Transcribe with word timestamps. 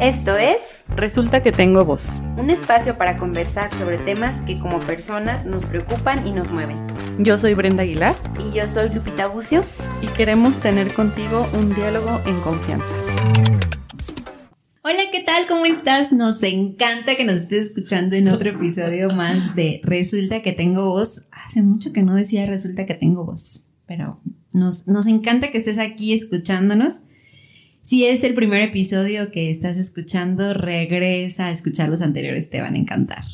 Esto 0.00 0.36
es 0.36 0.84
Resulta 0.96 1.42
que 1.42 1.52
tengo 1.52 1.84
voz. 1.84 2.20
un 2.38 2.48
espacio 2.50 2.96
para 2.96 3.16
conversar 3.16 3.72
sobre 3.74 3.98
temas 3.98 4.40
que 4.42 4.58
como 4.58 4.80
personas 4.80 5.44
nos 5.44 5.64
preocupan 5.66 6.26
y 6.26 6.32
nos 6.32 6.50
mueven. 6.50 6.78
Yo 7.18 7.36
soy 7.38 7.54
Brenda 7.54 7.82
Aguilar 7.82 8.16
Y 8.38 8.56
yo 8.56 8.66
soy 8.66 8.88
Lupita 8.90 9.26
Bucio. 9.26 9.62
y 10.02 10.06
queremos 10.08 10.58
tener 10.58 10.94
contigo 10.94 11.46
un 11.52 11.74
diálogo 11.74 12.20
en 12.26 12.40
confianza. 12.40 12.86
Hola, 14.82 15.02
¿qué 15.12 15.22
tal? 15.22 15.46
¿Cómo 15.46 15.66
estás? 15.66 16.12
Nos 16.12 16.42
encanta 16.42 17.14
que 17.14 17.24
nos 17.24 17.34
estés 17.34 17.66
escuchando 17.66 18.16
en 18.16 18.28
otro 18.28 18.50
episodio 18.50 19.10
más 19.10 19.54
de 19.54 19.80
Resulta 19.84 20.40
que 20.40 20.52
tengo 20.52 20.86
voz. 20.86 21.26
Hace 21.30 21.62
mucho 21.62 21.92
que 21.92 22.02
no 22.02 22.14
decía 22.14 22.46
Resulta 22.46 22.86
que 22.86 22.94
tengo 22.94 23.24
voz, 23.24 23.66
pero 23.86 24.18
nos, 24.52 24.88
nos 24.88 25.06
encanta 25.06 25.50
que 25.50 25.58
estés 25.58 25.78
aquí 25.78 26.14
escuchándonos. 26.14 27.02
Si 27.90 28.04
es 28.04 28.22
el 28.22 28.34
primer 28.34 28.62
episodio 28.62 29.32
que 29.32 29.50
estás 29.50 29.76
escuchando, 29.76 30.54
regresa 30.54 31.46
a 31.46 31.50
escuchar 31.50 31.88
los 31.88 32.02
anteriores, 32.02 32.48
te 32.48 32.60
van 32.60 32.74
a 32.74 32.78
encantar. 32.78 33.24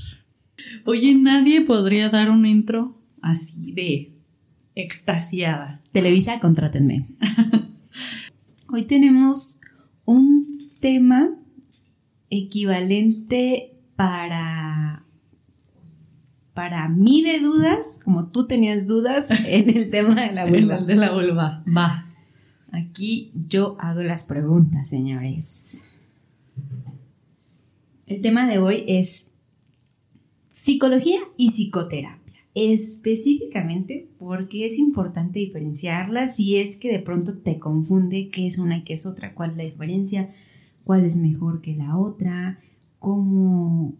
Oye, 0.86 1.14
nadie 1.14 1.60
podría 1.60 2.08
dar 2.08 2.30
un 2.30 2.46
intro 2.46 2.98
así 3.20 3.72
de 3.72 4.14
extasiada. 4.74 5.82
Televisa, 5.92 6.40
contrátenme. 6.40 7.06
Hoy 8.68 8.86
tenemos 8.86 9.60
un 10.06 10.46
tema 10.80 11.28
equivalente 12.30 13.74
para 13.94 15.04
para 16.54 16.88
mí 16.88 17.20
de 17.20 17.40
dudas, 17.40 18.00
como 18.02 18.28
tú 18.28 18.46
tenías 18.46 18.86
dudas 18.86 19.28
en 19.46 19.76
el 19.76 19.90
tema 19.90 20.14
de 20.14 20.32
la 20.32 20.46
vulva. 20.46 20.78
De 20.78 20.96
la 20.96 21.12
vulva. 21.12 21.62
Va. 21.68 22.05
Aquí 22.72 23.32
yo 23.48 23.76
hago 23.78 24.02
las 24.02 24.24
preguntas, 24.24 24.88
señores. 24.88 25.88
El 28.06 28.22
tema 28.22 28.48
de 28.48 28.58
hoy 28.58 28.84
es 28.86 29.32
psicología 30.48 31.20
y 31.36 31.50
psicoterapia. 31.50 32.34
Específicamente 32.54 34.08
porque 34.18 34.66
es 34.66 34.78
importante 34.78 35.40
diferenciarlas 35.40 36.36
si 36.36 36.56
es 36.56 36.76
que 36.76 36.90
de 36.90 37.00
pronto 37.00 37.38
te 37.38 37.58
confunde 37.58 38.30
qué 38.30 38.46
es 38.46 38.58
una 38.58 38.78
y 38.78 38.84
qué 38.84 38.94
es 38.94 39.04
otra, 39.04 39.34
cuál 39.34 39.50
es 39.50 39.56
la 39.58 39.64
diferencia, 39.64 40.34
cuál 40.84 41.04
es 41.04 41.18
mejor 41.18 41.60
que 41.60 41.74
la 41.74 41.98
otra, 41.98 42.60
cómo, 42.98 43.94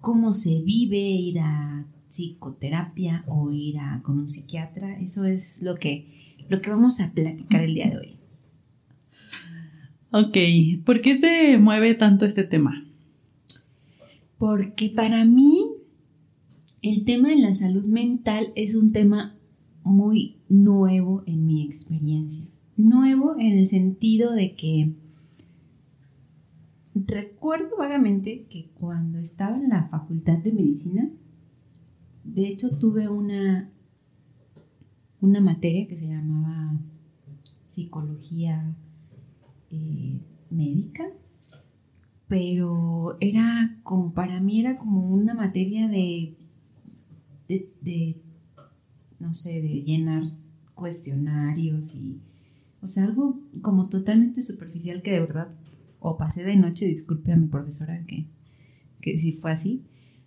cómo 0.00 0.32
se 0.32 0.62
vive 0.62 0.98
ir 0.98 1.38
a 1.38 1.86
psicoterapia 2.08 3.24
o 3.26 3.52
ir 3.52 3.78
a 3.78 4.02
con 4.02 4.18
un 4.18 4.28
psiquiatra. 4.28 4.98
Eso 4.98 5.24
es 5.24 5.62
lo 5.62 5.76
que, 5.76 6.21
lo 6.48 6.60
que 6.60 6.70
vamos 6.70 7.00
a 7.00 7.12
platicar 7.12 7.62
el 7.62 7.74
día 7.74 7.90
de 7.90 7.98
hoy. 7.98 8.16
Ok, 10.10 10.84
¿por 10.84 11.00
qué 11.00 11.14
te 11.14 11.58
mueve 11.58 11.94
tanto 11.94 12.26
este 12.26 12.44
tema? 12.44 12.84
Porque 14.38 14.90
para 14.90 15.24
mí 15.24 15.66
el 16.82 17.04
tema 17.04 17.28
de 17.28 17.36
la 17.36 17.54
salud 17.54 17.86
mental 17.86 18.52
es 18.56 18.74
un 18.74 18.92
tema 18.92 19.36
muy 19.84 20.36
nuevo 20.48 21.22
en 21.26 21.46
mi 21.46 21.64
experiencia. 21.64 22.44
Nuevo 22.76 23.38
en 23.38 23.52
el 23.52 23.66
sentido 23.66 24.32
de 24.32 24.54
que 24.54 24.92
recuerdo 26.94 27.76
vagamente 27.78 28.46
que 28.50 28.68
cuando 28.74 29.18
estaba 29.18 29.56
en 29.56 29.68
la 29.68 29.88
facultad 29.88 30.38
de 30.38 30.52
medicina, 30.52 31.08
de 32.24 32.48
hecho 32.48 32.76
tuve 32.76 33.08
una, 33.08 33.70
una 35.22 35.40
materia 35.40 35.88
que 35.88 35.96
se 35.96 36.08
llamaba 36.08 36.78
psicología 37.64 38.76
eh, 39.70 40.20
médica 40.50 41.04
pero 42.32 43.18
era 43.20 43.76
como 43.82 44.14
para 44.14 44.40
mí 44.40 44.58
era 44.58 44.78
como 44.78 45.06
una 45.12 45.34
materia 45.34 45.86
de, 45.86 46.34
de, 47.46 48.22
no 49.18 49.34
sé, 49.34 49.60
de 49.60 49.82
llenar 49.82 50.32
cuestionarios 50.74 51.94
y, 51.94 52.22
o 52.80 52.86
sea, 52.86 53.04
algo 53.04 53.38
como 53.60 53.90
totalmente 53.90 54.40
superficial 54.40 55.02
que 55.02 55.12
de 55.12 55.20
verdad, 55.20 55.48
o 56.00 56.16
pasé 56.16 56.42
de 56.42 56.56
noche, 56.56 56.86
disculpe 56.86 57.32
a 57.32 57.36
mi 57.36 57.48
profesora 57.48 58.02
que, 58.06 58.24
que 59.02 59.18
sí 59.18 59.32
fue 59.32 59.52
así, 59.52 59.82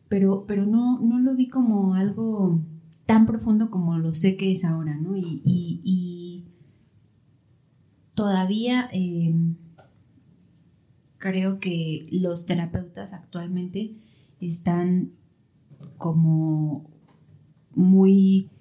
pero, 0.08 0.46
pero 0.46 0.68
no, 0.68 1.00
no 1.00 1.18
lo 1.18 1.36
vi 1.36 1.48
como 1.48 1.96
algo 1.96 2.62
tan 3.06 3.26
profundo 3.26 3.70
como 3.70 3.98
lo 3.98 4.14
sé 4.14 4.36
que 4.36 4.52
es 4.52 4.64
ahora, 4.66 4.96
¿no? 4.96 5.16
Y, 5.18 6.46
todavía... 8.14 8.90
Eh, 8.94 9.34
creo 11.26 11.60
que 11.60 12.08
los 12.12 12.46
terapeutas 12.46 13.12
actualmente 13.12 13.96
están 14.40 15.14
como 15.98 16.88
muy 17.74 18.52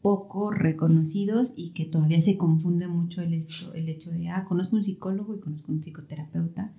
poco 0.00 0.50
reconocidos 0.50 1.52
y 1.56 1.70
que 1.70 1.84
todavía 1.84 2.22
se 2.22 2.38
confunde 2.38 2.88
mucho 2.88 3.20
el 3.20 3.34
hecho, 3.34 3.74
el 3.74 3.90
hecho 3.90 4.10
de, 4.10 4.30
ah, 4.30 4.46
conozco 4.48 4.76
un 4.76 4.84
psicólogo 4.84 5.34
y 5.34 5.40
conozco 5.40 5.70
un 5.70 5.82
psicoterapeuta 5.82 6.72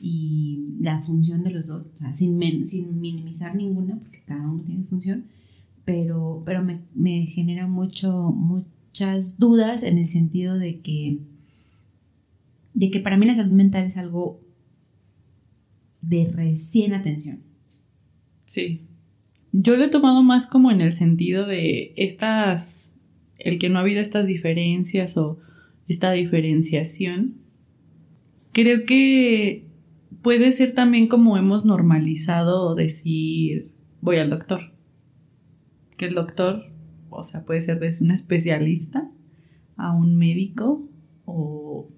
y 0.00 0.74
la 0.80 1.00
función 1.00 1.44
de 1.44 1.50
los 1.50 1.68
dos, 1.68 1.86
o 1.94 1.96
sea, 1.96 2.12
sin, 2.12 2.66
sin 2.66 3.00
minimizar 3.00 3.54
ninguna, 3.54 4.00
porque 4.00 4.24
cada 4.26 4.48
uno 4.50 4.64
tiene 4.64 4.82
función, 4.82 5.26
pero, 5.84 6.42
pero 6.44 6.62
me, 6.62 6.80
me 6.94 7.26
genera 7.26 7.66
mucho, 7.66 8.30
muchas 8.32 9.38
dudas 9.38 9.82
en 9.82 9.98
el 9.98 10.08
sentido 10.08 10.58
de 10.58 10.80
que 10.80 11.18
de 12.74 12.90
que 12.90 13.00
para 13.00 13.16
mí 13.16 13.24
la 13.24 13.36
salud 13.36 13.52
mental 13.52 13.86
es 13.86 13.96
algo 13.96 14.40
de 16.02 16.26
recién 16.26 16.92
atención. 16.92 17.40
Sí. 18.44 18.82
Yo 19.52 19.76
lo 19.76 19.84
he 19.84 19.88
tomado 19.88 20.22
más 20.22 20.48
como 20.48 20.70
en 20.70 20.80
el 20.80 20.92
sentido 20.92 21.46
de 21.46 21.94
estas, 21.96 22.92
el 23.38 23.58
que 23.58 23.68
no 23.68 23.78
ha 23.78 23.82
habido 23.82 24.00
estas 24.00 24.26
diferencias 24.26 25.16
o 25.16 25.38
esta 25.86 26.10
diferenciación. 26.10 27.36
Creo 28.52 28.84
que 28.84 29.68
puede 30.22 30.50
ser 30.50 30.74
también 30.74 31.06
como 31.06 31.36
hemos 31.36 31.64
normalizado 31.64 32.74
decir 32.74 33.70
voy 34.00 34.16
al 34.16 34.30
doctor. 34.30 34.73
Que 35.96 36.06
el 36.06 36.14
doctor, 36.14 36.62
o 37.10 37.24
sea, 37.24 37.44
puede 37.44 37.60
ser 37.60 37.78
desde 37.78 38.04
un 38.04 38.10
especialista 38.10 39.10
a 39.76 39.92
un 39.92 40.16
médico 40.16 40.82
o 41.24 41.88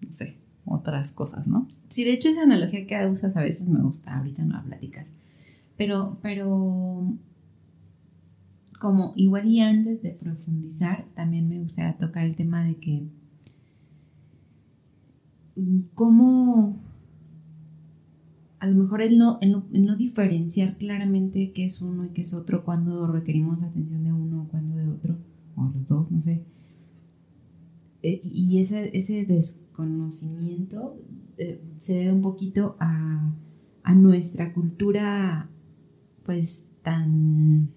no 0.00 0.12
sé, 0.12 0.36
otras 0.64 1.12
cosas, 1.12 1.46
¿no? 1.46 1.68
Sí, 1.88 2.04
de 2.04 2.12
hecho 2.12 2.28
esa 2.28 2.42
analogía 2.42 2.86
que 2.86 3.06
usas 3.06 3.36
a 3.36 3.42
veces 3.42 3.68
me 3.68 3.80
gusta, 3.80 4.16
ahorita 4.16 4.44
no 4.44 4.54
la 4.54 4.62
platicas. 4.62 5.10
Pero, 5.76 6.18
pero, 6.22 7.14
como 8.78 9.12
igual 9.16 9.48
y 9.48 9.60
antes 9.60 10.02
de 10.02 10.10
profundizar, 10.10 11.06
también 11.14 11.48
me 11.48 11.58
gustaría 11.58 11.96
tocar 11.96 12.24
el 12.24 12.36
tema 12.36 12.64
de 12.64 12.76
que, 12.76 13.04
cómo, 15.94 16.78
a 18.60 18.66
lo 18.66 18.74
mejor 18.74 19.00
el 19.00 19.16
no, 19.16 19.38
el 19.40 19.52
no, 19.52 19.64
no 19.70 19.96
diferenciar 19.96 20.76
claramente 20.76 21.50
qué 21.52 21.64
es 21.64 21.80
uno 21.80 22.04
y 22.04 22.10
qué 22.10 22.20
es 22.22 22.34
otro, 22.34 22.62
cuando 22.62 23.06
requerimos 23.06 23.62
atención 23.62 24.04
de 24.04 24.12
uno 24.12 24.42
o 24.42 24.48
cuando 24.48 24.76
de 24.76 24.86
otro, 24.86 25.16
o 25.56 25.64
los 25.64 25.88
dos, 25.88 26.10
no 26.10 26.20
sé. 26.20 26.44
Eh, 28.02 28.20
y 28.22 28.58
ese, 28.58 28.96
ese 28.96 29.24
desconocimiento 29.24 30.96
eh, 31.38 31.62
se 31.78 31.94
debe 31.94 32.12
un 32.12 32.20
poquito 32.20 32.76
a, 32.80 33.32
a, 33.82 33.94
nuestra 33.94 34.52
cultura 34.52 35.48
pues 36.22 36.66
tan 36.82 37.70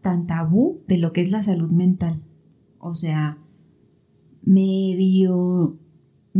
tan 0.00 0.26
tabú 0.26 0.80
de 0.86 0.98
lo 0.98 1.12
que 1.12 1.22
es 1.22 1.30
la 1.30 1.42
salud 1.42 1.70
mental 1.70 2.20
o 2.78 2.94
sea 2.94 3.38
medio 4.42 5.76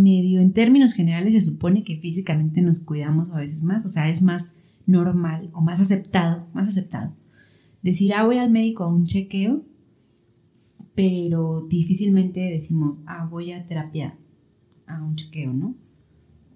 medio 0.02 0.40
en 0.40 0.52
términos 0.52 0.94
generales 0.94 1.34
se 1.34 1.40
supone 1.40 1.84
que 1.84 1.98
físicamente 1.98 2.62
nos 2.62 2.80
cuidamos 2.80 3.30
a 3.30 3.36
veces 3.36 3.62
más 3.62 3.84
o 3.84 3.88
sea 3.88 4.08
es 4.08 4.22
más 4.22 4.58
normal 4.86 5.50
o 5.52 5.60
más 5.60 5.80
aceptado 5.80 6.46
más 6.54 6.68
aceptado 6.68 7.14
decir 7.82 8.14
ah 8.14 8.24
voy 8.24 8.38
al 8.38 8.50
médico 8.50 8.84
a 8.84 8.88
un 8.88 9.06
chequeo 9.06 9.64
pero 10.98 11.64
difícilmente 11.70 12.40
decimos, 12.40 12.98
ah, 13.06 13.24
voy 13.30 13.52
a 13.52 13.64
terapia, 13.64 14.18
a 14.88 15.00
un 15.00 15.14
chequeo, 15.14 15.52
¿no? 15.52 15.76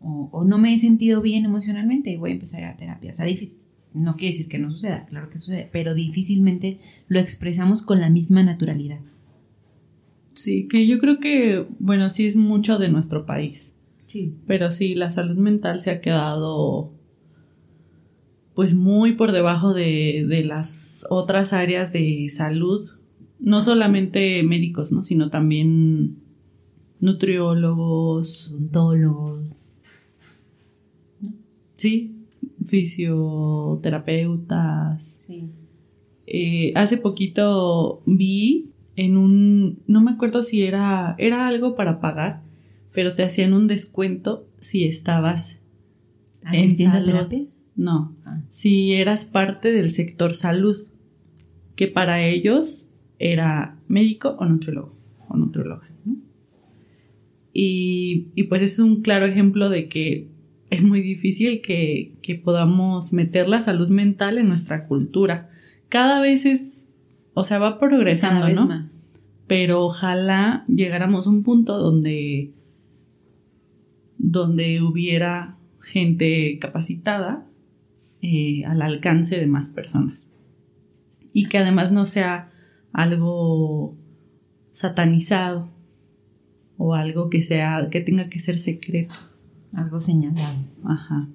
O, 0.01 0.43
no 0.45 0.59
me 0.59 0.75
he 0.75 0.79
sentido 0.79 1.23
bien 1.23 1.45
emocionalmente 1.45 2.11
y 2.11 2.17
voy 2.17 2.31
a 2.31 2.33
empezar 2.33 2.59
a 2.59 2.63
ir 2.65 2.69
a 2.71 2.77
terapia. 2.77 3.13
O 3.13 3.15
sea, 3.15 3.25
difícil, 3.25 3.69
no 3.95 4.17
quiere 4.17 4.33
decir 4.33 4.49
que 4.49 4.59
no 4.59 4.73
suceda, 4.73 5.07
claro 5.07 5.31
que 5.31 5.39
sucede, 5.39 5.69
pero 5.71 5.95
difícilmente 5.95 6.81
lo 7.07 7.21
expresamos 7.21 7.83
con 7.83 8.01
la 8.01 8.11
misma 8.11 8.43
naturalidad. 8.43 8.99
Sí, 10.35 10.69
que 10.69 10.87
yo 10.87 10.99
creo 10.99 11.21
que, 11.21 11.67
bueno, 11.79 12.11
sí 12.11 12.27
es 12.27 12.37
mucho 12.37 12.79
de 12.79 12.89
nuestro 12.89 13.27
país. 13.27 13.75
Sí. 14.07 14.35
Pero 14.47 14.71
sí, 14.71 14.95
la 14.95 15.11
salud 15.11 15.37
mental 15.37 15.81
se 15.81 15.91
ha 15.91 16.01
quedado 16.01 16.93
pues 18.55 18.75
muy 18.75 19.13
por 19.13 19.33
debajo 19.33 19.73
de, 19.73 20.27
de 20.29 20.45
las 20.45 21.07
otras 21.09 21.55
áreas 21.55 21.93
de 21.93 22.29
salud 22.29 22.91
no 23.43 23.61
solamente 23.61 24.43
médicos, 24.45 24.93
¿no? 24.93 25.03
Sino 25.03 25.29
también 25.29 26.17
nutriólogos, 27.01 28.51
odontólogos. 28.51 29.69
Sí, 31.77 32.15
fisioterapeutas. 32.65 35.25
Sí. 35.27 35.51
Eh, 36.27 36.73
hace 36.77 36.99
poquito 36.99 38.05
vi 38.07 38.71
en 38.97 39.17
un, 39.17 39.81
no 39.87 40.03
me 40.03 40.11
acuerdo 40.11 40.43
si 40.43 40.63
era, 40.63 41.15
era 41.19 41.47
algo 41.47 41.75
para 41.75 42.01
pagar, 42.01 42.43
pero 42.93 43.15
te 43.15 43.23
hacían 43.23 43.53
un 43.55 43.67
descuento 43.69 44.47
si 44.59 44.85
estabas 44.85 45.59
¿Asistiendo 46.45 46.97
a 46.97 47.01
salud. 47.01 47.13
terapia? 47.13 47.45
No, 47.75 48.15
Ah. 48.27 48.43
si 48.51 48.93
eras 48.93 49.25
parte 49.25 49.73
del 49.73 49.91
sector 49.91 50.35
salud, 50.35 50.77
que 51.75 51.89
para 51.89 52.23
ellos 52.23 52.91
era 53.19 53.79
médico 53.89 54.37
o 54.39 54.45
nutriólogo 54.45 54.95
o 55.29 55.37
nutrióloga. 55.37 55.89
¿no? 56.05 56.17
Y, 57.55 58.29
y 58.35 58.45
pues 58.45 58.63
es 58.63 58.79
un 58.79 59.03
claro 59.03 59.27
ejemplo 59.27 59.69
de 59.71 59.89
que 59.89 60.29
es 60.71 60.83
muy 60.85 61.03
difícil 61.03 61.61
que, 61.61 62.15
que 62.23 62.35
podamos 62.35 63.13
meter 63.13 63.49
la 63.49 63.61
salud 63.61 63.89
mental 63.89 64.39
en 64.39 64.49
nuestra 64.49 64.87
cultura. 64.87 65.51
Cada 65.89 66.21
vez 66.21 66.47
es, 66.47 66.72
o 67.35 67.45
sea, 67.45 67.59
va 67.59 67.79
progresando, 67.79 68.41
Cada 68.41 68.49
vez 68.49 68.61
¿no? 68.61 68.67
más. 68.67 68.99
pero 69.47 69.85
ojalá 69.85 70.65
llegáramos 70.69 71.27
a 71.27 71.31
un 71.31 71.43
punto 71.43 71.79
donde, 71.79 72.53
donde 74.19 74.83
hubiera 74.83 75.57
gente 75.81 76.59
capacitada 76.61 77.47
eh, 78.21 78.65
al 78.67 78.83
alcance 78.83 79.39
de 79.39 79.47
más 79.47 79.69
personas. 79.69 80.31
Y 81.33 81.49
que 81.49 81.59
además 81.59 81.93
no 81.93 82.07
sea 82.07 82.51
algo 82.93 83.97
satanizado 84.71 85.71
o 86.77 86.95
algo 86.95 87.31
que 87.31 87.43
sea 87.43 87.89
que 87.91 88.01
tenga 88.01 88.29
que 88.29 88.39
ser 88.39 88.59
secreto. 88.59 89.15
Algo 89.75 90.01
señalado. 90.01 90.59
Ajá. 90.85 91.29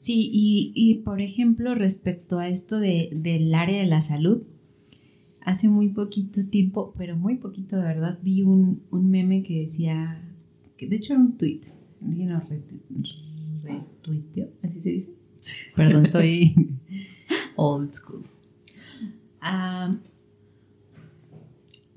Sí, 0.00 0.30
y, 0.32 0.72
y, 0.74 0.96
por 0.96 1.20
ejemplo, 1.20 1.74
respecto 1.74 2.38
a 2.38 2.48
esto 2.48 2.78
de, 2.78 3.08
del 3.12 3.52
área 3.54 3.80
de 3.80 3.86
la 3.86 4.00
salud, 4.00 4.42
hace 5.48 5.68
muy 5.68 5.88
poquito 5.88 6.44
tiempo, 6.46 6.92
pero 6.96 7.16
muy 7.16 7.36
poquito 7.36 7.76
de 7.76 7.82
verdad, 7.84 8.18
vi 8.22 8.42
un, 8.42 8.82
un 8.90 9.10
meme 9.10 9.42
que 9.42 9.60
decía, 9.62 10.22
que 10.76 10.86
de 10.86 10.96
hecho 10.96 11.14
era 11.14 11.22
un 11.22 11.36
tweet, 11.38 11.60
alguien 12.02 12.32
lo 12.32 12.40
retu- 12.40 12.82
retuiteó, 13.62 14.48
así 14.62 14.80
se 14.80 14.90
dice. 14.90 15.14
Perdón, 15.74 16.08
soy 16.16 16.54
old 17.56 17.92
school. 17.92 18.24
Ah, 19.40 19.96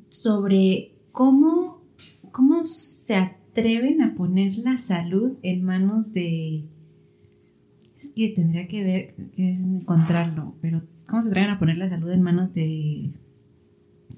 sobre 0.09 0.91
cómo, 1.11 1.81
cómo 2.31 2.65
se 2.65 3.15
atreven 3.15 4.01
a 4.01 4.15
poner 4.15 4.57
la 4.59 4.77
salud 4.77 5.33
en 5.41 5.63
manos 5.63 6.13
de... 6.13 6.63
Es 7.99 8.09
que 8.15 8.29
tendría 8.29 8.67
que 8.67 8.83
ver, 8.83 9.15
que 9.35 9.49
encontrarlo, 9.51 10.55
pero 10.61 10.83
¿cómo 11.07 11.21
se 11.21 11.27
atreven 11.29 11.49
a 11.51 11.59
poner 11.59 11.77
la 11.77 11.89
salud 11.89 12.09
en 12.11 12.21
manos 12.21 12.53
de 12.53 13.11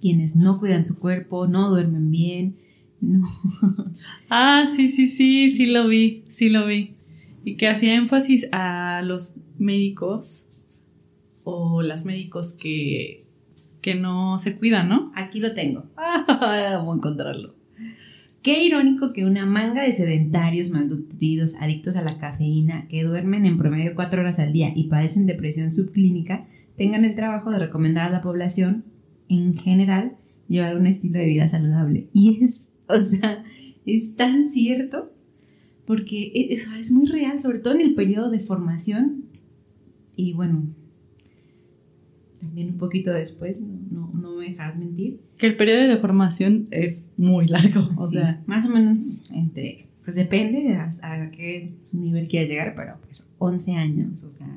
quienes 0.03 0.35
no 0.35 0.59
cuidan 0.59 0.83
su 0.83 0.99
cuerpo, 0.99 1.47
no 1.47 1.69
duermen 1.69 2.11
bien, 2.11 2.57
no... 2.99 3.25
Ah, 4.29 4.65
sí, 4.67 4.89
sí, 4.89 5.07
sí, 5.07 5.55
sí 5.55 5.67
lo 5.67 5.87
vi, 5.87 6.25
sí 6.27 6.49
lo 6.49 6.65
vi. 6.65 6.95
Y 7.45 7.55
que 7.55 7.69
hacía 7.69 7.95
énfasis 7.95 8.49
a 8.51 9.01
los 9.01 9.31
médicos 9.57 10.49
o 11.45 11.83
las 11.83 12.03
médicos 12.03 12.51
que, 12.51 13.23
que 13.79 13.95
no 13.95 14.39
se 14.39 14.57
cuidan, 14.57 14.89
¿no? 14.89 15.13
Aquí 15.15 15.39
lo 15.39 15.53
tengo. 15.53 15.85
Vamos 16.27 16.95
a 16.95 16.97
encontrarlo. 16.97 17.55
Qué 18.41 18.61
irónico 18.65 19.13
que 19.13 19.23
una 19.23 19.45
manga 19.45 19.83
de 19.83 19.93
sedentarios, 19.93 20.69
malnutridos, 20.69 21.55
adictos 21.61 21.95
a 21.95 22.01
la 22.01 22.17
cafeína, 22.17 22.89
que 22.89 23.05
duermen 23.05 23.45
en 23.45 23.57
promedio 23.57 23.95
cuatro 23.95 24.19
horas 24.19 24.39
al 24.39 24.51
día 24.51 24.73
y 24.75 24.89
padecen 24.89 25.27
depresión 25.27 25.71
subclínica, 25.71 26.45
tengan 26.75 27.05
el 27.05 27.15
trabajo 27.15 27.51
de 27.51 27.59
recomendar 27.59 28.09
a 28.09 28.11
la 28.11 28.21
población 28.21 28.83
en 29.35 29.55
general 29.55 30.17
llevar 30.47 30.77
un 30.77 30.87
estilo 30.87 31.19
de 31.19 31.25
vida 31.25 31.47
saludable. 31.47 32.07
Y 32.13 32.43
es, 32.43 32.69
o 32.87 33.01
sea, 33.01 33.43
es 33.85 34.15
tan 34.15 34.49
cierto 34.49 35.11
porque 35.85 36.31
e- 36.33 36.53
eso 36.53 36.73
es 36.75 36.91
muy 36.91 37.05
real, 37.07 37.39
sobre 37.39 37.59
todo 37.59 37.75
en 37.75 37.81
el 37.81 37.95
periodo 37.95 38.29
de 38.29 38.39
formación 38.39 39.25
y 40.15 40.33
bueno, 40.33 40.63
también 42.39 42.69
un 42.71 42.77
poquito 42.77 43.11
después, 43.11 43.59
no, 43.59 43.79
no, 43.91 44.11
no 44.13 44.35
me 44.35 44.49
dejarás 44.49 44.77
mentir. 44.77 45.19
Que 45.37 45.47
el 45.47 45.55
periodo 45.57 45.87
de 45.87 45.97
formación 45.97 46.67
es 46.71 47.07
muy 47.17 47.47
largo, 47.47 47.87
o 47.97 48.07
Sí, 48.09 48.17
sea, 48.17 48.43
más 48.45 48.65
o 48.67 48.69
menos 48.69 49.21
entre, 49.31 49.87
pues 50.03 50.15
depende 50.15 50.61
de 50.61 50.75
hasta 50.75 51.13
a 51.23 51.31
qué 51.31 51.73
nivel 51.91 52.27
quieras 52.27 52.49
llegar, 52.49 52.73
pero 52.75 52.97
pues 53.01 53.29
11 53.39 53.71
años, 53.73 54.23
o 54.23 54.31
sea. 54.31 54.47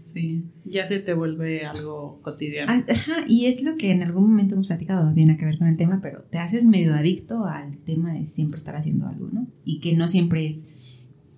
Sí, 0.00 0.44
ya 0.64 0.86
se 0.86 0.98
te 0.98 1.14
vuelve 1.14 1.64
algo 1.64 2.20
cotidiano. 2.22 2.72
Ajá, 2.88 3.24
y 3.28 3.46
es 3.46 3.62
lo 3.62 3.76
que 3.76 3.92
en 3.92 4.02
algún 4.02 4.24
momento 4.24 4.54
hemos 4.54 4.66
platicado, 4.66 5.04
no 5.04 5.12
tiene 5.12 5.36
que 5.36 5.44
ver 5.44 5.58
con 5.58 5.68
el 5.68 5.76
tema, 5.76 6.00
pero 6.02 6.22
te 6.30 6.38
haces 6.38 6.64
medio 6.66 6.94
adicto 6.94 7.44
al 7.44 7.76
tema 7.78 8.12
de 8.12 8.24
siempre 8.24 8.58
estar 8.58 8.74
haciendo 8.76 9.06
algo, 9.06 9.28
¿no? 9.32 9.46
Y 9.64 9.80
que 9.80 9.94
no 9.94 10.08
siempre 10.08 10.46
es, 10.48 10.70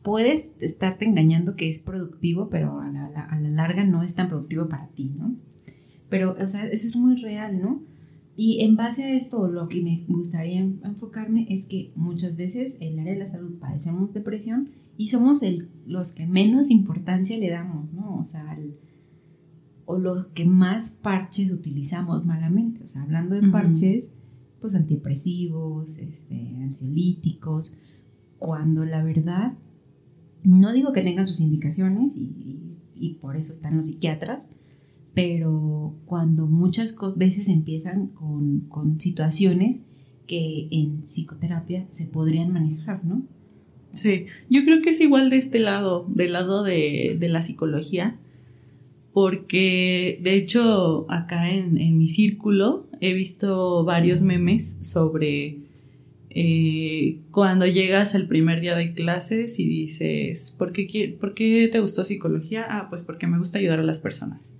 puedes 0.02 0.48
estarte 0.60 1.04
engañando 1.04 1.54
que 1.56 1.68
es 1.68 1.78
productivo, 1.80 2.48
pero 2.50 2.80
a 2.80 2.88
la, 2.90 3.06
a 3.06 3.40
la 3.40 3.50
larga 3.50 3.84
no 3.84 4.02
es 4.02 4.14
tan 4.14 4.28
productivo 4.28 4.68
para 4.68 4.88
ti, 4.88 5.12
¿no? 5.16 5.36
Pero, 6.08 6.36
o 6.40 6.48
sea, 6.48 6.66
eso 6.66 6.86
es 6.88 6.96
muy 6.96 7.16
real, 7.16 7.60
¿no? 7.60 7.82
Y 8.36 8.62
en 8.62 8.76
base 8.76 9.04
a 9.04 9.12
esto, 9.14 9.46
lo 9.48 9.68
que 9.68 9.82
me 9.82 10.04
gustaría 10.08 10.58
en- 10.60 10.80
enfocarme 10.84 11.46
es 11.50 11.66
que 11.66 11.92
muchas 11.96 12.36
veces 12.36 12.76
el 12.80 12.98
área 12.98 13.12
de 13.12 13.18
la 13.18 13.26
salud 13.26 13.58
padecemos 13.58 14.12
depresión 14.14 14.70
y 14.96 15.08
somos 15.08 15.42
el, 15.42 15.68
los 15.86 16.12
que 16.12 16.26
menos 16.26 16.70
importancia 16.70 17.36
le 17.38 17.50
damos, 17.50 17.92
¿no? 17.92 18.18
O 18.18 18.24
sea, 18.24 18.50
al- 18.52 18.76
o 19.84 19.98
los 19.98 20.26
que 20.28 20.44
más 20.44 20.90
parches 20.90 21.50
utilizamos 21.50 22.24
malamente. 22.24 22.84
O 22.84 22.86
sea, 22.86 23.02
hablando 23.02 23.34
de 23.34 23.42
parches, 23.52 24.12
pues 24.60 24.74
antidepresivos, 24.74 25.98
este, 25.98 26.56
ansiolíticos, 26.62 27.74
cuando 28.38 28.84
la 28.84 29.02
verdad, 29.02 29.54
no 30.44 30.72
digo 30.72 30.92
que 30.92 31.02
tengan 31.02 31.26
sus 31.26 31.40
indicaciones 31.40 32.16
y, 32.16 32.20
y- 32.20 32.76
y 32.94 33.14
por 33.14 33.36
eso 33.36 33.52
están 33.52 33.76
los 33.76 33.86
psiquiatras, 33.86 34.46
pero 35.14 35.94
cuando 36.06 36.46
muchas 36.46 36.96
veces 37.16 37.48
empiezan 37.48 38.06
con, 38.08 38.60
con 38.68 39.00
situaciones 39.00 39.82
que 40.26 40.68
en 40.70 41.02
psicoterapia 41.02 41.86
se 41.90 42.06
podrían 42.06 42.52
manejar, 42.52 43.04
¿no? 43.04 43.22
Sí, 43.94 44.26
yo 44.48 44.64
creo 44.64 44.80
que 44.82 44.90
es 44.90 45.00
igual 45.00 45.28
de 45.30 45.36
este 45.36 45.58
lado, 45.58 46.06
del 46.08 46.32
lado 46.32 46.62
de, 46.62 47.17
de 47.19 47.28
la 47.28 47.43
psicología, 47.43 48.17
porque 49.12 50.19
de 50.22 50.34
hecho 50.36 51.06
acá 51.10 51.50
en, 51.50 51.76
en 51.78 51.98
mi 51.98 52.08
círculo 52.08 52.86
he 53.00 53.12
visto 53.12 53.84
varios 53.84 54.22
memes 54.22 54.78
sobre 54.81 55.58
eh, 56.31 57.19
cuando 57.31 57.67
llegas 57.67 58.14
al 58.14 58.26
primer 58.26 58.60
día 58.62 58.74
de 58.74 58.94
clases 58.94 59.58
y 59.58 59.69
dices, 59.69 60.55
¿por 60.56 60.72
qué, 60.72 61.14
¿por 61.20 61.34
qué 61.34 61.69
te 61.70 61.81
gustó 61.81 62.05
psicología? 62.05 62.64
Ah, 62.70 62.86
pues 62.88 63.02
porque 63.02 63.26
me 63.26 63.38
gusta 63.38 63.58
ayudar 63.58 63.81
a 63.81 63.84
las 63.84 63.98
personas. 63.98 64.55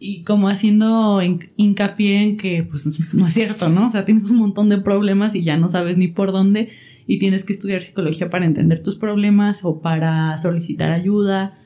Y 0.00 0.22
como 0.22 0.48
haciendo 0.48 1.20
hin- 1.22 1.50
hincapié 1.56 2.22
en 2.22 2.36
que 2.38 2.62
pues 2.62 2.86
no 3.14 3.26
es 3.26 3.34
cierto, 3.34 3.68
¿no? 3.68 3.88
O 3.88 3.90
sea, 3.90 4.06
tienes 4.06 4.30
un 4.30 4.38
montón 4.38 4.70
de 4.70 4.78
problemas 4.78 5.34
y 5.34 5.44
ya 5.44 5.58
no 5.58 5.68
sabes 5.68 5.98
ni 5.98 6.08
por 6.08 6.32
dónde 6.32 6.70
y 7.06 7.18
tienes 7.18 7.44
que 7.44 7.52
estudiar 7.52 7.80
psicología 7.80 8.30
para 8.30 8.46
entender 8.46 8.82
tus 8.82 8.96
problemas 8.96 9.64
o 9.64 9.80
para 9.80 10.36
solicitar 10.38 10.90
ayuda. 10.90 11.58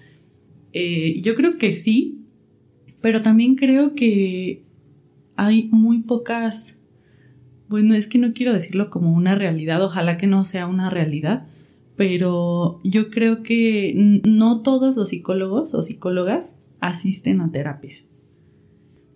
Eh, 0.73 1.21
yo 1.23 1.35
creo 1.35 1.59
que 1.59 1.73
sí, 1.73 2.25
pero 3.01 3.23
también 3.23 3.55
creo 3.55 3.95
que 3.95 4.65
hay 5.37 5.69
muy 5.71 6.01
pocas, 6.01 6.79
bueno, 7.69 7.95
es 7.95 8.09
que 8.09 8.19
no 8.19 8.33
quiero 8.33 8.53
decirlo 8.53 8.91
como 8.91 9.13
una 9.13 9.35
realidad, 9.35 9.83
ojalá 9.83 10.19
que 10.19 10.27
no 10.27 10.45
sea 10.45 10.67
una 10.67 10.91
realidad, 10.91 11.47
pero 11.97 12.81
yo 12.85 13.11
creo 13.11 13.43
que 13.43 14.21
no 14.25 14.63
todos 14.63 14.97
los 14.97 15.11
psicólogos 15.11 15.75
o 15.75 15.83
psicólogas 15.83 16.57
asisten 16.81 17.41
a 17.41 17.51
terapia. 17.51 17.97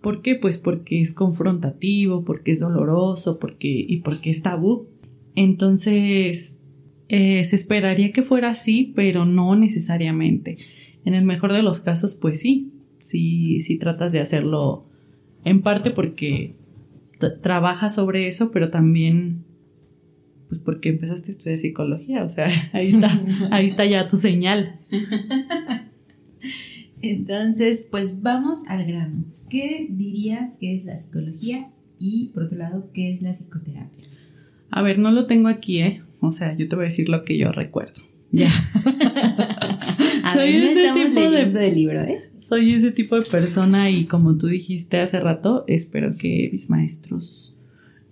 ¿Por 0.01 0.21
qué? 0.21 0.35
Pues 0.35 0.57
porque 0.57 0.99
es 0.99 1.13
confrontativo, 1.13 2.25
porque 2.25 2.51
es 2.51 2.59
doloroso, 2.59 3.39
porque 3.39 3.69
y 3.69 4.01
porque 4.01 4.31
es 4.31 4.41
tabú. 4.41 4.87
Entonces, 5.35 6.57
eh, 7.09 7.43
se 7.45 7.55
esperaría 7.55 8.11
que 8.11 8.23
fuera 8.23 8.51
así, 8.51 8.91
pero 8.95 9.25
no 9.25 9.55
necesariamente. 9.55 10.57
En 11.05 11.13
el 11.13 11.25
mejor 11.25 11.53
de 11.53 11.63
los 11.63 11.79
casos, 11.79 12.15
pues 12.15 12.39
sí, 12.39 12.71
sí, 12.99 13.61
sí 13.61 13.77
tratas 13.77 14.11
de 14.11 14.19
hacerlo 14.19 14.85
en 15.43 15.61
parte 15.61 15.91
porque 15.91 16.55
trabajas 17.41 17.95
sobre 17.95 18.27
eso, 18.27 18.51
pero 18.51 18.69
también 18.69 19.43
pues 20.49 20.61
porque 20.61 20.89
empezaste 20.89 21.31
a 21.31 21.33
estudiar 21.33 21.57
psicología, 21.57 22.23
o 22.23 22.29
sea, 22.29 22.47
ahí 22.73 22.89
está, 22.89 23.21
ahí 23.51 23.65
está 23.65 23.85
ya 23.85 24.07
tu 24.07 24.17
señal. 24.17 24.79
Entonces, 27.01 27.87
pues 27.89 28.21
vamos 28.21 28.67
al 28.67 28.85
grano. 28.85 29.25
¿Qué 29.49 29.87
dirías 29.89 30.57
que 30.57 30.75
es 30.75 30.85
la 30.85 30.97
psicología 30.97 31.69
y, 31.99 32.29
por 32.33 32.43
otro 32.43 32.57
lado, 32.57 32.89
qué 32.93 33.11
es 33.11 33.21
la 33.21 33.33
psicoterapia? 33.33 34.07
A 34.75 34.81
ver, 34.81 34.97
no 34.97 35.11
lo 35.11 35.27
tengo 35.27 35.49
aquí, 35.49 35.81
¿eh? 35.81 36.01
O 36.19 36.31
sea, 36.31 36.57
yo 36.57 36.67
te 36.67 36.75
voy 36.75 36.85
a 36.85 36.87
decir 36.87 37.07
lo 37.07 37.23
que 37.23 37.37
yo 37.37 37.51
recuerdo. 37.51 38.01
Ya. 38.31 38.49
soy 40.33 40.55
ese 40.55 40.91
tipo 40.93 41.29
de, 41.29 41.71
libro, 41.71 42.01
¿eh? 42.01 42.23
Soy 42.39 42.73
ese 42.73 42.89
tipo 42.89 43.15
de 43.15 43.21
persona 43.21 43.91
y 43.91 44.05
como 44.05 44.35
tú 44.35 44.47
dijiste 44.47 44.99
hace 44.99 45.19
rato, 45.19 45.63
espero 45.67 46.15
que 46.17 46.49
mis 46.51 46.71
maestros 46.71 47.53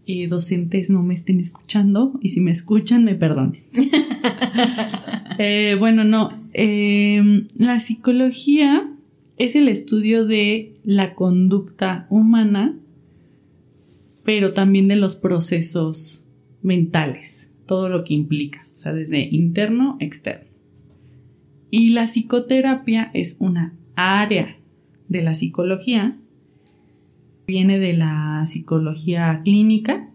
y 0.05 0.27
docentes 0.27 0.91
no 0.91 1.01
me 1.01 1.15
estén 1.15 1.39
escuchando 1.39 2.19
y 2.21 2.29
si 2.29 2.41
me 2.41 2.51
escuchan 2.51 3.03
me 3.03 3.15
perdonen. 3.15 3.63
Eh, 5.37 5.75
bueno, 5.79 6.03
no. 6.03 6.29
Em, 6.53 7.47
la 7.57 7.79
psicología 7.79 8.91
es 9.37 9.55
el 9.55 9.69
estudio 9.69 10.27
de 10.27 10.75
la 10.83 11.15
conducta 11.15 12.05
humana, 12.11 12.77
pero 14.23 14.53
también 14.53 14.87
de 14.87 14.97
los 14.97 15.15
procesos 15.15 16.20
mentales, 16.61 17.51
todo 17.65 17.89
lo 17.89 18.03
que 18.03 18.13
implica, 18.13 18.67
o 18.73 18.77
sea, 18.77 18.93
desde 18.93 19.21
interno, 19.21 19.97
externo. 19.99 20.49
Y 21.69 21.89
la 21.89 22.05
psicoterapia 22.05 23.11
es 23.13 23.37
una 23.39 23.73
área 23.95 24.57
de 25.07 25.21
la 25.21 25.35
psicología, 25.35 26.17
viene 27.47 27.79
de 27.79 27.93
la 27.93 28.45
psicología 28.47 29.41
clínica 29.43 30.09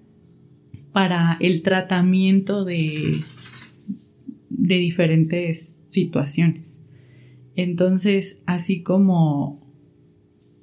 para 0.93 1.37
el 1.41 1.63
tratamiento 1.63 2.65
de, 2.65 3.21
de 4.51 4.77
diferentes 4.77 5.77
situaciones. 5.91 6.83
Entonces, 7.55 8.43
así 8.45 8.83
como, 8.83 9.67